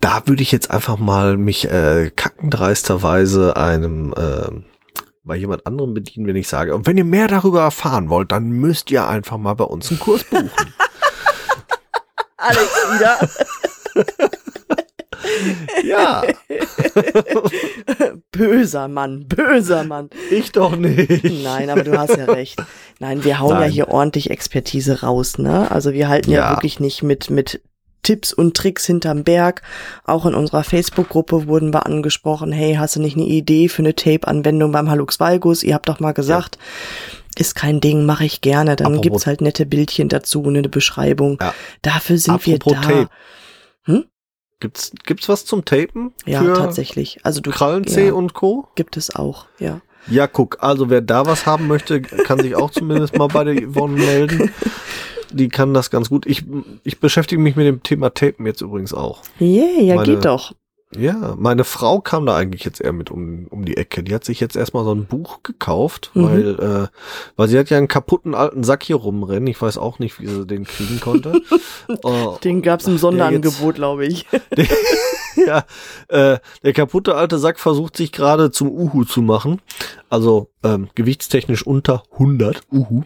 da 0.00 0.26
würde 0.26 0.42
ich 0.42 0.52
jetzt 0.52 0.70
einfach 0.70 0.98
mal 0.98 1.36
mich 1.36 1.70
äh, 1.70 2.10
kackendreisterweise 2.14 3.56
einem 3.56 4.12
äh, 4.16 4.62
bei 5.24 5.36
jemand 5.36 5.66
anderem 5.66 5.94
bedienen, 5.94 6.26
wenn 6.26 6.36
ich 6.36 6.48
sage, 6.48 6.74
und 6.74 6.86
wenn 6.86 6.96
ihr 6.98 7.04
mehr 7.04 7.28
darüber 7.28 7.60
erfahren 7.60 8.08
wollt, 8.08 8.32
dann 8.32 8.50
müsst 8.50 8.90
ihr 8.90 9.06
einfach 9.06 9.38
mal 9.38 9.54
bei 9.54 9.64
uns 9.64 9.90
einen 9.90 10.00
Kurs 10.00 10.24
buchen. 10.24 10.50
Alex 12.36 12.70
wieder. 12.92 13.28
ja, 15.84 16.22
böser 18.32 18.88
Mann, 18.88 19.26
böser 19.28 19.84
Mann. 19.84 20.10
ich 20.30 20.52
doch 20.52 20.76
nicht. 20.76 21.24
Nein, 21.42 21.70
aber 21.70 21.84
du 21.84 21.96
hast 21.98 22.16
ja 22.16 22.24
recht. 22.26 22.62
Nein, 22.98 23.24
wir 23.24 23.40
hauen 23.40 23.50
ja 23.54 23.60
Nein. 23.60 23.70
hier 23.70 23.88
ordentlich 23.88 24.30
Expertise 24.30 25.02
raus, 25.02 25.38
ne? 25.38 25.70
Also 25.70 25.92
wir 25.92 26.08
halten 26.08 26.30
ja, 26.30 26.40
Ja. 26.40 26.50
wirklich 26.56 26.80
nicht 26.80 27.02
mit, 27.02 27.30
mit 27.30 27.60
Tipps 28.02 28.32
und 28.32 28.56
Tricks 28.56 28.86
hinterm 28.86 29.22
Berg. 29.24 29.62
Auch 30.04 30.26
in 30.26 30.34
unserer 30.34 30.64
Facebook-Gruppe 30.64 31.46
wurden 31.46 31.72
wir 31.72 31.86
angesprochen, 31.86 32.50
hey, 32.52 32.74
hast 32.74 32.96
du 32.96 33.00
nicht 33.00 33.16
eine 33.16 33.26
Idee 33.26 33.68
für 33.68 33.82
eine 33.82 33.94
Tape-Anwendung 33.94 34.72
beim 34.72 34.90
Halux 34.90 35.20
Valgus? 35.20 35.62
Ihr 35.62 35.74
habt 35.74 35.88
doch 35.88 36.00
mal 36.00 36.12
gesagt, 36.12 36.58
ist 37.38 37.54
kein 37.54 37.80
Ding, 37.80 38.04
mache 38.04 38.24
ich 38.24 38.40
gerne. 38.40 38.76
Dann 38.76 38.88
Apropos- 38.88 39.02
gibt's 39.02 39.26
halt 39.26 39.40
nette 39.40 39.66
Bildchen 39.66 40.08
dazu, 40.08 40.42
eine 40.44 40.62
Beschreibung. 40.68 41.38
Ja. 41.40 41.54
Dafür 41.82 42.18
sind 42.18 42.34
Apropos 42.34 42.72
wir 42.72 42.80
da. 42.80 42.88
Tape. 42.88 43.08
Hm? 43.84 44.04
Gibt's, 44.62 44.92
gibt's 45.04 45.28
was 45.28 45.44
zum 45.44 45.64
Tapen? 45.64 46.12
Ja, 46.24 46.54
tatsächlich. 46.54 47.18
Also 47.24 47.40
du 47.40 47.50
Krallenzeh 47.50 48.06
ja, 48.06 48.12
und 48.12 48.32
Co.? 48.32 48.68
gibt 48.76 48.96
es 48.96 49.12
auch, 49.12 49.46
ja. 49.58 49.80
Ja, 50.06 50.28
guck, 50.28 50.58
also 50.60 50.88
wer 50.88 51.00
da 51.00 51.26
was 51.26 51.46
haben 51.46 51.66
möchte, 51.66 52.00
kann 52.00 52.38
sich 52.38 52.54
auch 52.54 52.70
zumindest 52.70 53.18
mal 53.18 53.26
bei 53.26 53.42
der 53.42 53.56
Yvonne 53.56 53.94
melden. 53.96 54.52
Die 55.32 55.48
kann 55.48 55.74
das 55.74 55.90
ganz 55.90 56.10
gut. 56.10 56.26
Ich, 56.26 56.44
ich 56.84 57.00
beschäftige 57.00 57.42
mich 57.42 57.56
mit 57.56 57.66
dem 57.66 57.82
Thema 57.82 58.14
Tapen 58.14 58.46
jetzt 58.46 58.60
übrigens 58.60 58.94
auch. 58.94 59.22
Yeah, 59.40 59.80
ja, 59.80 59.94
Meine- 59.96 60.14
geht 60.14 60.24
doch. 60.24 60.52
Ja, 60.96 61.34
meine 61.38 61.64
Frau 61.64 62.00
kam 62.00 62.26
da 62.26 62.36
eigentlich 62.36 62.64
jetzt 62.64 62.80
eher 62.80 62.92
mit 62.92 63.10
um, 63.10 63.46
um 63.50 63.64
die 63.64 63.76
Ecke. 63.76 64.02
Die 64.02 64.14
hat 64.14 64.24
sich 64.24 64.40
jetzt 64.40 64.56
erstmal 64.56 64.84
so 64.84 64.94
ein 64.94 65.06
Buch 65.06 65.42
gekauft, 65.42 66.10
Mhm. 66.14 66.22
weil, 66.24 66.60
äh, 66.60 66.86
weil 67.36 67.48
sie 67.48 67.58
hat 67.58 67.70
ja 67.70 67.78
einen 67.78 67.88
kaputten 67.88 68.34
alten 68.34 68.62
Sack 68.64 68.82
hier 68.82 68.96
rumrennen. 68.96 69.46
Ich 69.46 69.60
weiß 69.60 69.78
auch 69.78 69.98
nicht, 69.98 70.20
wie 70.20 70.26
sie 70.26 70.46
den 70.46 70.64
kriegen 70.64 71.00
konnte. 71.00 71.32
Äh, 71.88 72.38
Den 72.44 72.62
gab's 72.62 72.86
im 72.86 72.92
der 72.94 73.00
Sonderangebot, 73.00 73.74
glaube 73.76 74.06
ich. 74.06 74.26
ja, 75.46 75.64
äh, 76.08 76.38
der 76.62 76.72
kaputte 76.72 77.14
alte 77.14 77.38
Sack 77.38 77.58
versucht 77.58 77.96
sich 77.96 78.12
gerade 78.12 78.50
zum 78.50 78.70
Uhu 78.70 79.04
zu 79.04 79.22
machen. 79.22 79.60
Also 80.08 80.48
ähm, 80.62 80.88
gewichtstechnisch 80.94 81.66
unter 81.66 82.02
100 82.12 82.62
Uhu. 82.70 83.02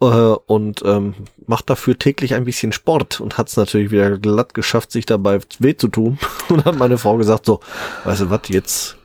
Äh, 0.00 0.04
und 0.04 0.82
ähm, 0.84 1.14
macht 1.46 1.70
dafür 1.70 1.98
täglich 1.98 2.34
ein 2.34 2.44
bisschen 2.44 2.72
Sport 2.72 3.20
und 3.20 3.38
hat 3.38 3.48
es 3.48 3.56
natürlich 3.56 3.90
wieder 3.90 4.18
glatt 4.18 4.54
geschafft, 4.54 4.92
sich 4.92 5.06
dabei 5.06 5.40
weh 5.58 5.76
zu 5.76 5.88
tun. 5.88 6.18
Und 6.48 6.64
hat 6.64 6.76
meine 6.76 6.98
Frau 6.98 7.16
gesagt, 7.16 7.46
so, 7.46 7.60
weißt 8.04 8.22
du 8.22 8.30
was, 8.30 8.40
jetzt, 8.48 8.96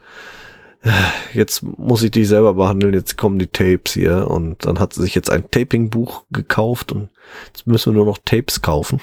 äh, 0.82 0.92
jetzt 1.34 1.64
muss 1.64 2.04
ich 2.04 2.12
dich 2.12 2.28
selber 2.28 2.54
behandeln, 2.56 2.94
jetzt 2.94 3.18
kommen 3.18 3.40
die 3.40 3.48
Tapes 3.48 3.94
hier. 3.94 4.30
Und 4.30 4.66
dann 4.66 4.80
hat 4.80 4.94
sie 4.94 5.02
sich 5.02 5.16
jetzt 5.16 5.30
ein 5.30 5.50
Taping-Buch 5.50 6.24
gekauft 6.32 6.92
und 6.92 7.10
jetzt 7.48 7.66
müssen 7.66 7.94
wir 7.94 7.98
nur 7.98 8.06
noch 8.06 8.18
Tapes 8.26 8.62
kaufen. 8.62 9.00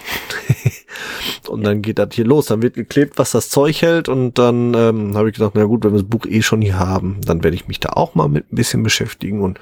und 1.48 1.64
dann 1.64 1.82
geht 1.82 1.98
das 1.98 2.08
hier 2.12 2.24
los. 2.24 2.46
Dann 2.46 2.62
wird 2.62 2.74
geklebt, 2.74 3.18
was 3.18 3.30
das 3.30 3.48
Zeug 3.48 3.80
hält. 3.82 4.08
Und 4.08 4.38
dann 4.38 4.74
ähm, 4.74 5.16
habe 5.16 5.28
ich 5.30 5.34
gedacht, 5.34 5.52
na 5.54 5.64
gut, 5.64 5.84
wenn 5.84 5.92
wir 5.92 6.00
das 6.00 6.08
Buch 6.08 6.26
eh 6.26 6.42
schon 6.42 6.60
hier 6.60 6.78
haben, 6.78 7.20
dann 7.24 7.42
werde 7.42 7.56
ich 7.56 7.68
mich 7.68 7.80
da 7.80 7.90
auch 7.90 8.14
mal 8.14 8.28
mit 8.28 8.52
ein 8.52 8.56
bisschen 8.56 8.82
beschäftigen. 8.82 9.40
Und 9.40 9.58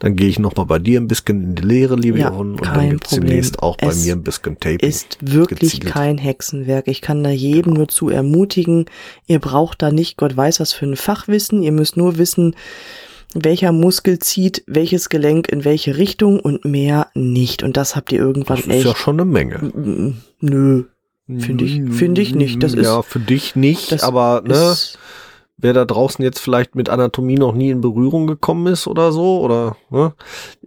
dann 0.00 0.16
gehe 0.16 0.28
ich 0.28 0.38
noch 0.38 0.56
mal 0.56 0.64
bei 0.64 0.78
dir 0.78 1.00
ein 1.00 1.08
bisschen 1.08 1.42
in 1.42 1.54
die 1.54 1.62
Lehre, 1.62 1.94
liebe 1.96 2.16
Mhm. 2.16 2.22
Ja, 2.22 2.30
Yvonne. 2.30 2.52
Und 2.52 2.66
dann 2.66 2.90
gibt's 2.90 3.10
Problem. 3.10 3.28
demnächst 3.28 3.62
auch 3.62 3.76
bei 3.76 3.88
Es 3.88 4.04
mir 4.04 4.14
ein 4.14 4.22
bisschen 4.22 4.58
Taping. 4.58 4.78
Ist 4.88 5.18
wirklich 5.20 5.72
gezielt. 5.72 5.92
kein 5.92 6.18
Hexenwerk. 6.18 6.88
Ich 6.88 7.00
kann 7.02 7.22
da 7.22 7.30
jedem 7.30 7.74
nur 7.74 7.88
zu 7.88 8.08
ermutigen. 8.08 8.86
Ihr 9.26 9.38
braucht 9.38 9.82
da 9.82 9.90
nicht 9.90 10.16
Gott 10.16 10.36
weiß 10.36 10.60
was 10.60 10.72
für 10.72 10.86
ein 10.86 10.96
Fachwissen. 10.96 11.62
Ihr 11.62 11.72
müsst 11.72 11.96
nur 11.96 12.18
wissen, 12.18 12.54
welcher 13.44 13.72
Muskel 13.72 14.18
zieht 14.18 14.62
welches 14.66 15.08
Gelenk 15.08 15.48
in 15.48 15.64
welche 15.64 15.96
Richtung 15.96 16.40
und 16.40 16.64
mehr 16.64 17.08
nicht. 17.14 17.62
Und 17.62 17.76
das 17.76 17.94
habt 17.96 18.12
ihr 18.12 18.18
irgendwann 18.18 18.56
Das 18.56 18.66
ist 18.66 18.72
echt. 18.72 18.84
ja 18.86 18.94
schon 18.96 19.16
eine 19.20 19.24
Menge. 19.24 20.14
Nö. 20.40 20.84
Finde 21.38 21.64
ich- 21.64 21.82
finde 21.92 22.20
ich 22.22 22.34
nicht. 22.34 22.62
Das 22.62 22.72
ist- 22.74 22.84
ja, 22.84 23.02
für 23.02 23.18
dich 23.20 23.56
nicht, 23.56 24.02
aber 24.04 24.42
ne, 24.46 24.74
wer 25.56 25.72
da 25.72 25.84
draußen 25.84 26.22
jetzt 26.24 26.38
vielleicht 26.38 26.74
mit 26.76 26.88
Anatomie 26.88 27.34
noch 27.34 27.52
nie 27.54 27.70
in 27.70 27.80
Berührung 27.80 28.26
gekommen 28.28 28.68
ist 28.72 28.86
oder 28.86 29.10
so, 29.10 29.40
oder 29.40 29.76
ne, 29.90 30.12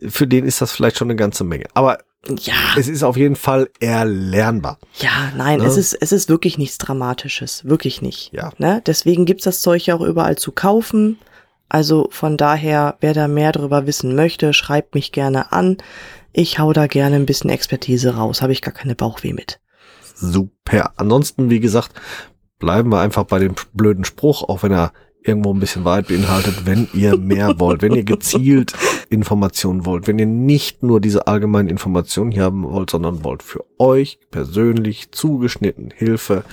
für 0.09 0.27
den 0.27 0.45
ist 0.45 0.61
das 0.61 0.71
vielleicht 0.73 0.97
schon 0.97 1.07
eine 1.07 1.15
ganze 1.15 1.43
Menge. 1.45 1.65
Aber 1.75 1.99
ja, 2.41 2.53
es 2.77 2.89
ist 2.89 3.03
auf 3.03 3.15
jeden 3.15 3.37
Fall 3.37 3.69
erlernbar. 3.79 4.77
ja, 4.99 5.31
nein, 5.37 5.59
Ne? 5.59 5.65
es 5.65 5.77
ist, 5.77 5.93
es 5.93 6.11
ist 6.11 6.27
wirklich 6.27 6.57
nichts 6.57 6.77
Dramatisches. 6.77 7.63
Wirklich 7.63 8.01
nicht. 8.01 8.33
Ja. 8.33 8.51
Ne? 8.57 8.81
Deswegen 8.85 9.25
gibt's 9.25 9.45
das 9.45 9.61
Zeug 9.61 9.85
ja 9.85 9.95
auch 9.95 10.01
überall 10.01 10.37
zu 10.37 10.51
kaufen. 10.51 11.17
Also 11.69 12.07
von 12.11 12.35
daher, 12.35 12.97
wer 12.99 13.13
da 13.13 13.27
mehr 13.27 13.51
darüber 13.51 13.85
wissen 13.85 14.15
möchte, 14.15 14.53
schreibt 14.53 14.95
mich 14.95 15.11
gerne 15.11 15.51
an. 15.51 15.77
Ich 16.33 16.59
hau 16.59 16.73
da 16.73 16.87
gerne 16.87 17.15
ein 17.15 17.25
bisschen 17.25 17.49
Expertise 17.49 18.15
raus. 18.15 18.41
Habe 18.41 18.53
ich 18.53 18.61
gar 18.61 18.73
keine 18.73 18.95
Bauchweh 18.95 19.33
mit. 19.33 19.59
Super. 20.15 20.91
Ansonsten, 20.97 21.49
wie 21.49 21.59
gesagt, 21.59 21.91
bleiben 22.57 22.91
wir 22.91 22.99
einfach 22.99 23.23
bei 23.23 23.39
dem 23.39 23.55
blöden 23.73 24.03
Spruch, 24.03 24.43
auch 24.43 24.63
wenn 24.63 24.71
er 24.71 24.91
irgendwo 25.23 25.53
ein 25.53 25.59
bisschen 25.59 25.85
weit 25.85 26.07
beinhaltet, 26.07 26.65
wenn 26.65 26.87
ihr 26.93 27.17
mehr 27.17 27.55
wollt, 27.59 27.81
wenn 27.81 27.93
ihr 27.93 28.03
gezielt 28.03 28.73
Informationen 29.09 29.85
wollt, 29.85 30.07
wenn 30.07 30.19
ihr 30.19 30.25
nicht 30.25 30.81
nur 30.81 31.01
diese 31.01 31.27
allgemeinen 31.27 31.69
Informationen 31.69 32.31
hier 32.31 32.43
haben 32.43 32.63
wollt, 32.63 32.89
sondern 32.89 33.23
wollt 33.23 33.43
für 33.43 33.65
euch 33.77 34.19
persönlich 34.31 35.11
zugeschnitten 35.11 35.91
Hilfe, 35.95 36.43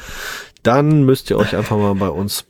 dann 0.62 1.04
müsst 1.04 1.30
ihr 1.30 1.38
euch 1.38 1.54
einfach 1.56 1.76
mal 1.76 1.94
bei 1.94 2.08
uns 2.08 2.46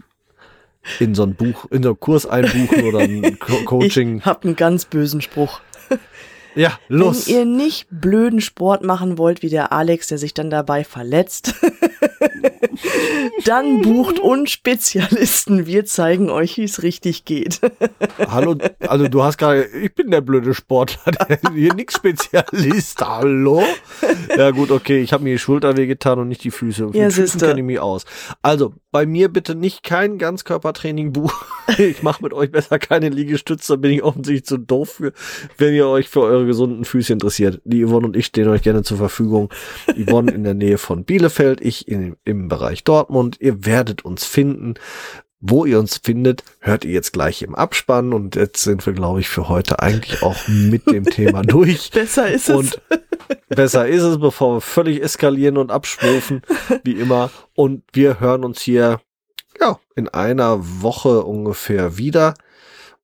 in 1.00 1.14
so 1.14 1.24
ein 1.24 1.34
Buch, 1.34 1.66
in 1.70 1.82
so 1.82 1.90
einen 1.90 2.00
Kurs 2.00 2.26
einbuchen 2.26 2.84
oder 2.84 3.00
ein 3.00 3.38
Co 3.38 3.56
Coaching. 3.64 4.18
Ich 4.18 4.24
hab 4.26 4.44
einen 4.44 4.56
ganz 4.56 4.84
bösen 4.84 5.20
Spruch. 5.20 5.60
Ja, 6.56 6.78
los. 6.88 7.28
Wenn 7.28 7.34
ihr 7.34 7.44
nicht 7.44 7.86
blöden 7.90 8.40
Sport 8.40 8.82
machen 8.82 9.18
wollt 9.18 9.42
wie 9.42 9.50
der 9.50 9.72
Alex, 9.72 10.08
der 10.08 10.16
sich 10.16 10.32
dann 10.32 10.48
dabei 10.48 10.84
verletzt, 10.84 11.54
dann 13.44 13.82
bucht 13.82 14.18
uns 14.18 14.50
Spezialisten. 14.50 15.66
Wir 15.66 15.84
zeigen 15.84 16.30
euch, 16.30 16.56
wie 16.56 16.64
es 16.64 16.82
richtig 16.82 17.26
geht. 17.26 17.60
Hallo, 18.18 18.56
also 18.80 19.06
du 19.06 19.22
hast 19.22 19.36
gerade, 19.36 19.66
ich 19.66 19.94
bin 19.94 20.10
der 20.10 20.22
blöde 20.22 20.54
Sportler, 20.54 21.12
der 21.12 21.38
hier 21.54 21.74
nix 21.74 21.96
Spezialist. 21.96 23.00
Hallo? 23.00 23.62
Ja 24.36 24.50
gut, 24.50 24.70
okay, 24.70 25.00
ich 25.00 25.12
habe 25.12 25.24
mir 25.24 25.34
die 25.34 25.38
Schulter 25.38 25.76
wehgetan 25.76 26.18
und 26.18 26.28
nicht 26.28 26.42
die 26.42 26.50
Füße. 26.50 26.86
Mit 26.86 26.94
Ja, 26.94 27.10
Füßen 27.10 27.38
kenne 27.38 27.60
ich 27.60 27.66
mich 27.66 27.80
aus. 27.80 28.06
Also, 28.40 28.72
bei 28.92 29.04
mir 29.04 29.28
bitte 29.28 29.54
nicht 29.54 29.82
kein 29.82 30.16
Ganzkörpertraining 30.16 31.12
buchen. 31.12 31.36
Ich 31.78 32.02
mache 32.02 32.22
mit 32.22 32.32
euch 32.32 32.50
besser 32.50 32.78
keine 32.78 33.08
Liegestütze, 33.08 33.74
da 33.74 33.76
bin 33.76 33.90
ich 33.90 34.02
offensichtlich 34.02 34.46
zu 34.46 34.56
doof 34.56 34.90
für, 34.94 35.12
wenn 35.58 35.74
ihr 35.74 35.86
euch 35.88 36.08
für 36.08 36.20
eure 36.20 36.45
gesunden 36.46 36.84
Füße 36.84 37.12
interessiert. 37.12 37.60
Die 37.64 37.84
Yvonne 37.84 38.06
und 38.06 38.16
ich 38.16 38.26
stehen 38.26 38.48
euch 38.48 38.62
gerne 38.62 38.82
zur 38.82 38.96
Verfügung. 38.96 39.52
Yvonne 39.96 40.32
in 40.32 40.44
der 40.44 40.54
Nähe 40.54 40.78
von 40.78 41.04
Bielefeld, 41.04 41.60
ich 41.60 41.88
in, 41.88 42.16
im 42.24 42.48
Bereich 42.48 42.84
Dortmund. 42.84 43.36
Ihr 43.40 43.64
werdet 43.66 44.04
uns 44.04 44.24
finden. 44.24 44.74
Wo 45.40 45.66
ihr 45.66 45.78
uns 45.78 45.98
findet, 46.02 46.44
hört 46.60 46.84
ihr 46.84 46.92
jetzt 46.92 47.12
gleich 47.12 47.42
im 47.42 47.54
Abspann. 47.54 48.12
Und 48.12 48.36
jetzt 48.36 48.62
sind 48.62 48.84
wir, 48.86 48.94
glaube 48.94 49.20
ich, 49.20 49.28
für 49.28 49.48
heute 49.48 49.80
eigentlich 49.80 50.22
auch 50.22 50.48
mit 50.48 50.90
dem 50.90 51.04
Thema 51.10 51.42
durch. 51.42 51.90
Besser 51.90 52.30
ist 52.30 52.48
es. 52.48 52.56
Und 52.56 52.80
besser 53.48 53.86
ist 53.86 54.02
es, 54.02 54.18
bevor 54.18 54.56
wir 54.56 54.60
völlig 54.60 55.02
eskalieren 55.02 55.58
und 55.58 55.70
abschwufen, 55.70 56.42
wie 56.84 56.92
immer. 56.92 57.30
Und 57.54 57.82
wir 57.92 58.18
hören 58.18 58.44
uns 58.44 58.62
hier, 58.62 59.00
ja, 59.60 59.78
in 59.94 60.08
einer 60.08 60.58
Woche 60.82 61.22
ungefähr 61.22 61.98
wieder 61.98 62.34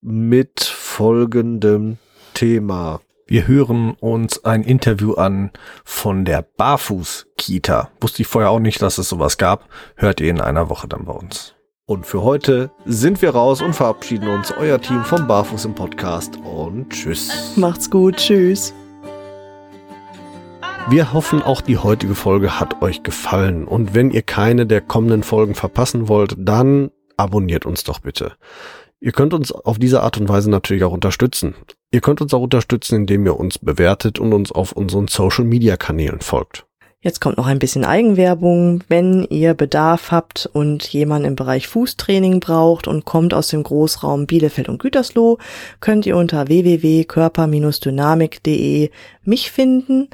mit 0.00 0.62
folgendem 0.64 1.98
Thema. 2.34 3.00
Wir 3.26 3.46
hören 3.46 3.92
uns 4.00 4.44
ein 4.44 4.62
Interview 4.62 5.14
an 5.14 5.52
von 5.84 6.24
der 6.24 6.42
Barfuß-Kita. 6.42 7.90
Wusste 8.00 8.22
ich 8.22 8.28
vorher 8.28 8.50
auch 8.50 8.58
nicht, 8.58 8.82
dass 8.82 8.98
es 8.98 9.08
sowas 9.08 9.38
gab. 9.38 9.68
Hört 9.96 10.20
ihr 10.20 10.28
in 10.28 10.40
einer 10.40 10.68
Woche 10.68 10.88
dann 10.88 11.04
bei 11.04 11.12
uns. 11.12 11.54
Und 11.86 12.04
für 12.04 12.22
heute 12.22 12.70
sind 12.84 13.22
wir 13.22 13.30
raus 13.30 13.62
und 13.62 13.74
verabschieden 13.74 14.28
uns. 14.28 14.52
Euer 14.52 14.80
Team 14.80 15.04
vom 15.04 15.26
Barfuß 15.26 15.64
im 15.66 15.74
Podcast 15.74 16.36
und 16.44 16.90
tschüss. 16.90 17.52
Macht's 17.56 17.90
gut. 17.90 18.16
Tschüss. 18.16 18.74
Wir 20.88 21.12
hoffen, 21.12 21.42
auch 21.42 21.60
die 21.60 21.78
heutige 21.78 22.16
Folge 22.16 22.58
hat 22.58 22.82
euch 22.82 23.04
gefallen. 23.04 23.66
Und 23.68 23.94
wenn 23.94 24.10
ihr 24.10 24.22
keine 24.22 24.66
der 24.66 24.80
kommenden 24.80 25.22
Folgen 25.22 25.54
verpassen 25.54 26.08
wollt, 26.08 26.34
dann 26.36 26.90
abonniert 27.16 27.66
uns 27.66 27.84
doch 27.84 28.00
bitte. 28.00 28.32
Ihr 28.98 29.12
könnt 29.12 29.32
uns 29.32 29.52
auf 29.52 29.78
diese 29.78 30.02
Art 30.02 30.18
und 30.18 30.28
Weise 30.28 30.50
natürlich 30.50 30.84
auch 30.84 30.92
unterstützen. 30.92 31.54
Ihr 31.92 32.00
könnt 32.00 32.20
uns 32.22 32.32
auch 32.32 32.40
unterstützen, 32.40 32.96
indem 32.96 33.26
ihr 33.26 33.38
uns 33.38 33.58
bewertet 33.58 34.18
und 34.18 34.32
uns 34.32 34.50
auf 34.50 34.72
unseren 34.72 35.08
Social-Media-Kanälen 35.08 36.20
folgt. 36.20 36.64
Jetzt 37.02 37.20
kommt 37.20 37.36
noch 37.36 37.46
ein 37.46 37.58
bisschen 37.58 37.84
Eigenwerbung. 37.84 38.82
Wenn 38.88 39.26
ihr 39.28 39.52
Bedarf 39.54 40.10
habt 40.10 40.48
und 40.52 40.84
jemand 40.84 41.26
im 41.26 41.36
Bereich 41.36 41.68
Fußtraining 41.68 42.40
braucht 42.40 42.88
und 42.88 43.04
kommt 43.04 43.34
aus 43.34 43.48
dem 43.48 43.62
Großraum 43.62 44.26
Bielefeld 44.26 44.70
und 44.70 44.78
Gütersloh, 44.78 45.36
könnt 45.80 46.06
ihr 46.06 46.16
unter 46.16 46.48
www.körper-dynamik.de 46.48 48.90
mich 49.24 49.50
finden. 49.50 50.08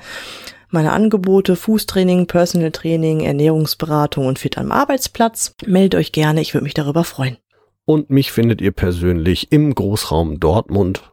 Meine 0.70 0.92
Angebote 0.92 1.56
Fußtraining, 1.56 2.26
Personal 2.26 2.72
Training, 2.72 3.20
Ernährungsberatung 3.20 4.26
und 4.26 4.40
Fit 4.40 4.58
am 4.58 4.72
Arbeitsplatz. 4.72 5.54
Meldet 5.64 6.00
euch 6.00 6.10
gerne, 6.10 6.40
ich 6.40 6.54
würde 6.54 6.64
mich 6.64 6.74
darüber 6.74 7.04
freuen. 7.04 7.36
Und 7.84 8.10
mich 8.10 8.32
findet 8.32 8.60
ihr 8.62 8.72
persönlich 8.72 9.52
im 9.52 9.72
Großraum 9.74 10.40
Dortmund 10.40 11.12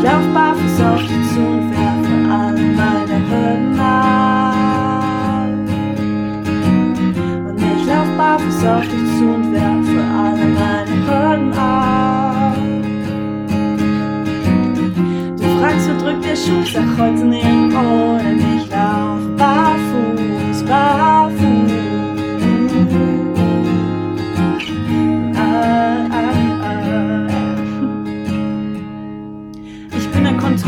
ich 0.00 0.06
lauf 0.06 0.26
barfuß 0.32 0.80
auf 0.80 1.00
dich 1.02 1.28
zu 1.34 1.40
und 1.40 1.70
werfe 1.72 2.14
alle 2.32 2.62
meine 2.80 3.18
Hürden 3.28 3.78
ab. 3.78 4.54
Und 7.46 7.58
ich 7.58 7.86
lauf 7.86 8.08
barfuß 8.16 8.64
auf 8.64 8.82
dich 8.82 9.18
zu 9.18 9.24
und 9.24 9.52
werfe 9.52 10.00
alle 10.24 10.46
meine 10.58 10.96
Hürden 11.06 11.52
ab. 11.52 12.56
Du 15.36 15.44
fragst, 15.58 15.90
wo 15.90 15.94
drückt 16.02 16.24
der 16.24 16.36
Schuh, 16.36 16.64
sag 16.64 16.88
heute 16.98 17.24
nirgendwo, 17.24 18.18
denn 18.18 18.38
ich 18.56 18.70
lauf 18.70 19.20
barfuß, 19.36 20.64
barfuß. 20.64 21.19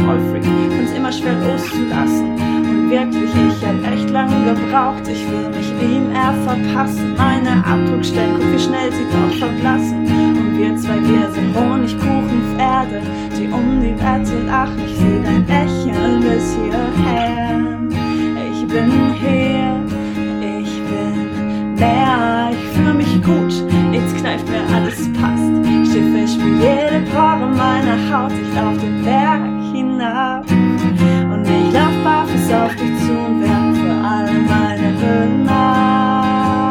Kontrollfreak, 0.02 0.44
find's 0.44 0.92
immer 0.92 1.12
schwer 1.12 1.34
loszulassen. 1.34 2.32
Und 2.32 2.90
wirklich, 2.90 3.30
ich 3.30 3.66
hab 3.66 3.92
echt 3.92 4.10
lange 4.10 4.34
gebraucht, 4.44 5.06
ich 5.06 5.24
will 5.30 5.48
mich 5.50 5.70
ihm 5.80 6.10
eher 6.10 6.34
verpassen. 6.44 7.14
Meine 7.16 7.64
Abdruckstellen, 7.64 8.34
guck 8.36 8.52
wie 8.52 8.58
schnell 8.58 8.90
sie 8.92 9.06
doch 9.12 9.36
verblassen. 9.38 10.06
Und 10.06 10.58
wir 10.58 10.76
zwei, 10.76 10.98
wir 11.00 11.30
sind 11.30 11.54
Honigkuchenpferde, 11.54 13.02
die 13.38 13.46
um 13.46 13.80
die 13.80 13.94
Wette 13.94 14.44
lachen. 14.46 14.80
Ich 14.86 14.96
seh 14.96 15.22
dein 15.22 15.46
Lächeln 15.46 16.20
bis 16.20 16.56
hierher. 16.56 17.60
Ich 18.50 18.66
bin 18.66 18.90
hier, 19.20 19.80
ich 20.40 20.72
bin 20.88 21.74
mehr, 21.74 22.50
ich 22.50 22.76
fühl 22.76 22.94
mich 22.94 23.22
gut, 23.22 23.54
jetzt 23.92 24.16
kneift 24.16 24.48
mir 24.48 24.62
alles 24.74 25.12
passt. 25.12 25.52
Schiffe, 25.92 26.18
ich 26.24 26.32
spür 26.32 26.56
jede 26.56 27.04
Pore 27.12 27.48
meiner 27.54 27.98
Haut, 28.10 28.32
ich 28.32 28.54
lauf 28.56 28.78
den 28.78 29.04
Berg 29.04 29.51
hinab. 30.02 30.44
Und 30.50 31.46
ich 31.46 31.72
lauf 31.72 31.94
barfuß 32.04 32.52
auf 32.52 32.74
dich 32.76 32.98
zu 33.04 33.12
und 33.12 33.40
werfe 33.40 33.90
all 34.04 34.32
meine 34.52 34.88
Hüllen 35.00 35.48
ab. 35.48 36.68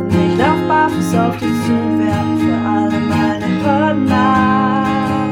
Und 0.00 0.14
ich 0.14 0.38
lauf 0.38 0.60
barfuß 0.68 1.14
auf 1.14 1.36
dich 1.36 1.56
zu 1.66 1.72
und 1.72 1.98
werfe 1.98 2.52
all 2.66 2.90
meine 3.12 3.46
Hüllen 3.62 4.12
ab. 4.12 5.28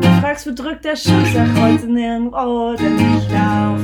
Du 0.00 0.08
fragst, 0.20 0.46
wo 0.46 0.52
drückt 0.52 0.84
der 0.84 0.96
Schuh, 0.96 1.24
sag 1.32 1.48
heute 1.60 1.86
nirgendwo, 1.86 2.74
denn 2.74 2.96
ich 2.98 3.30
lauf 3.30 3.80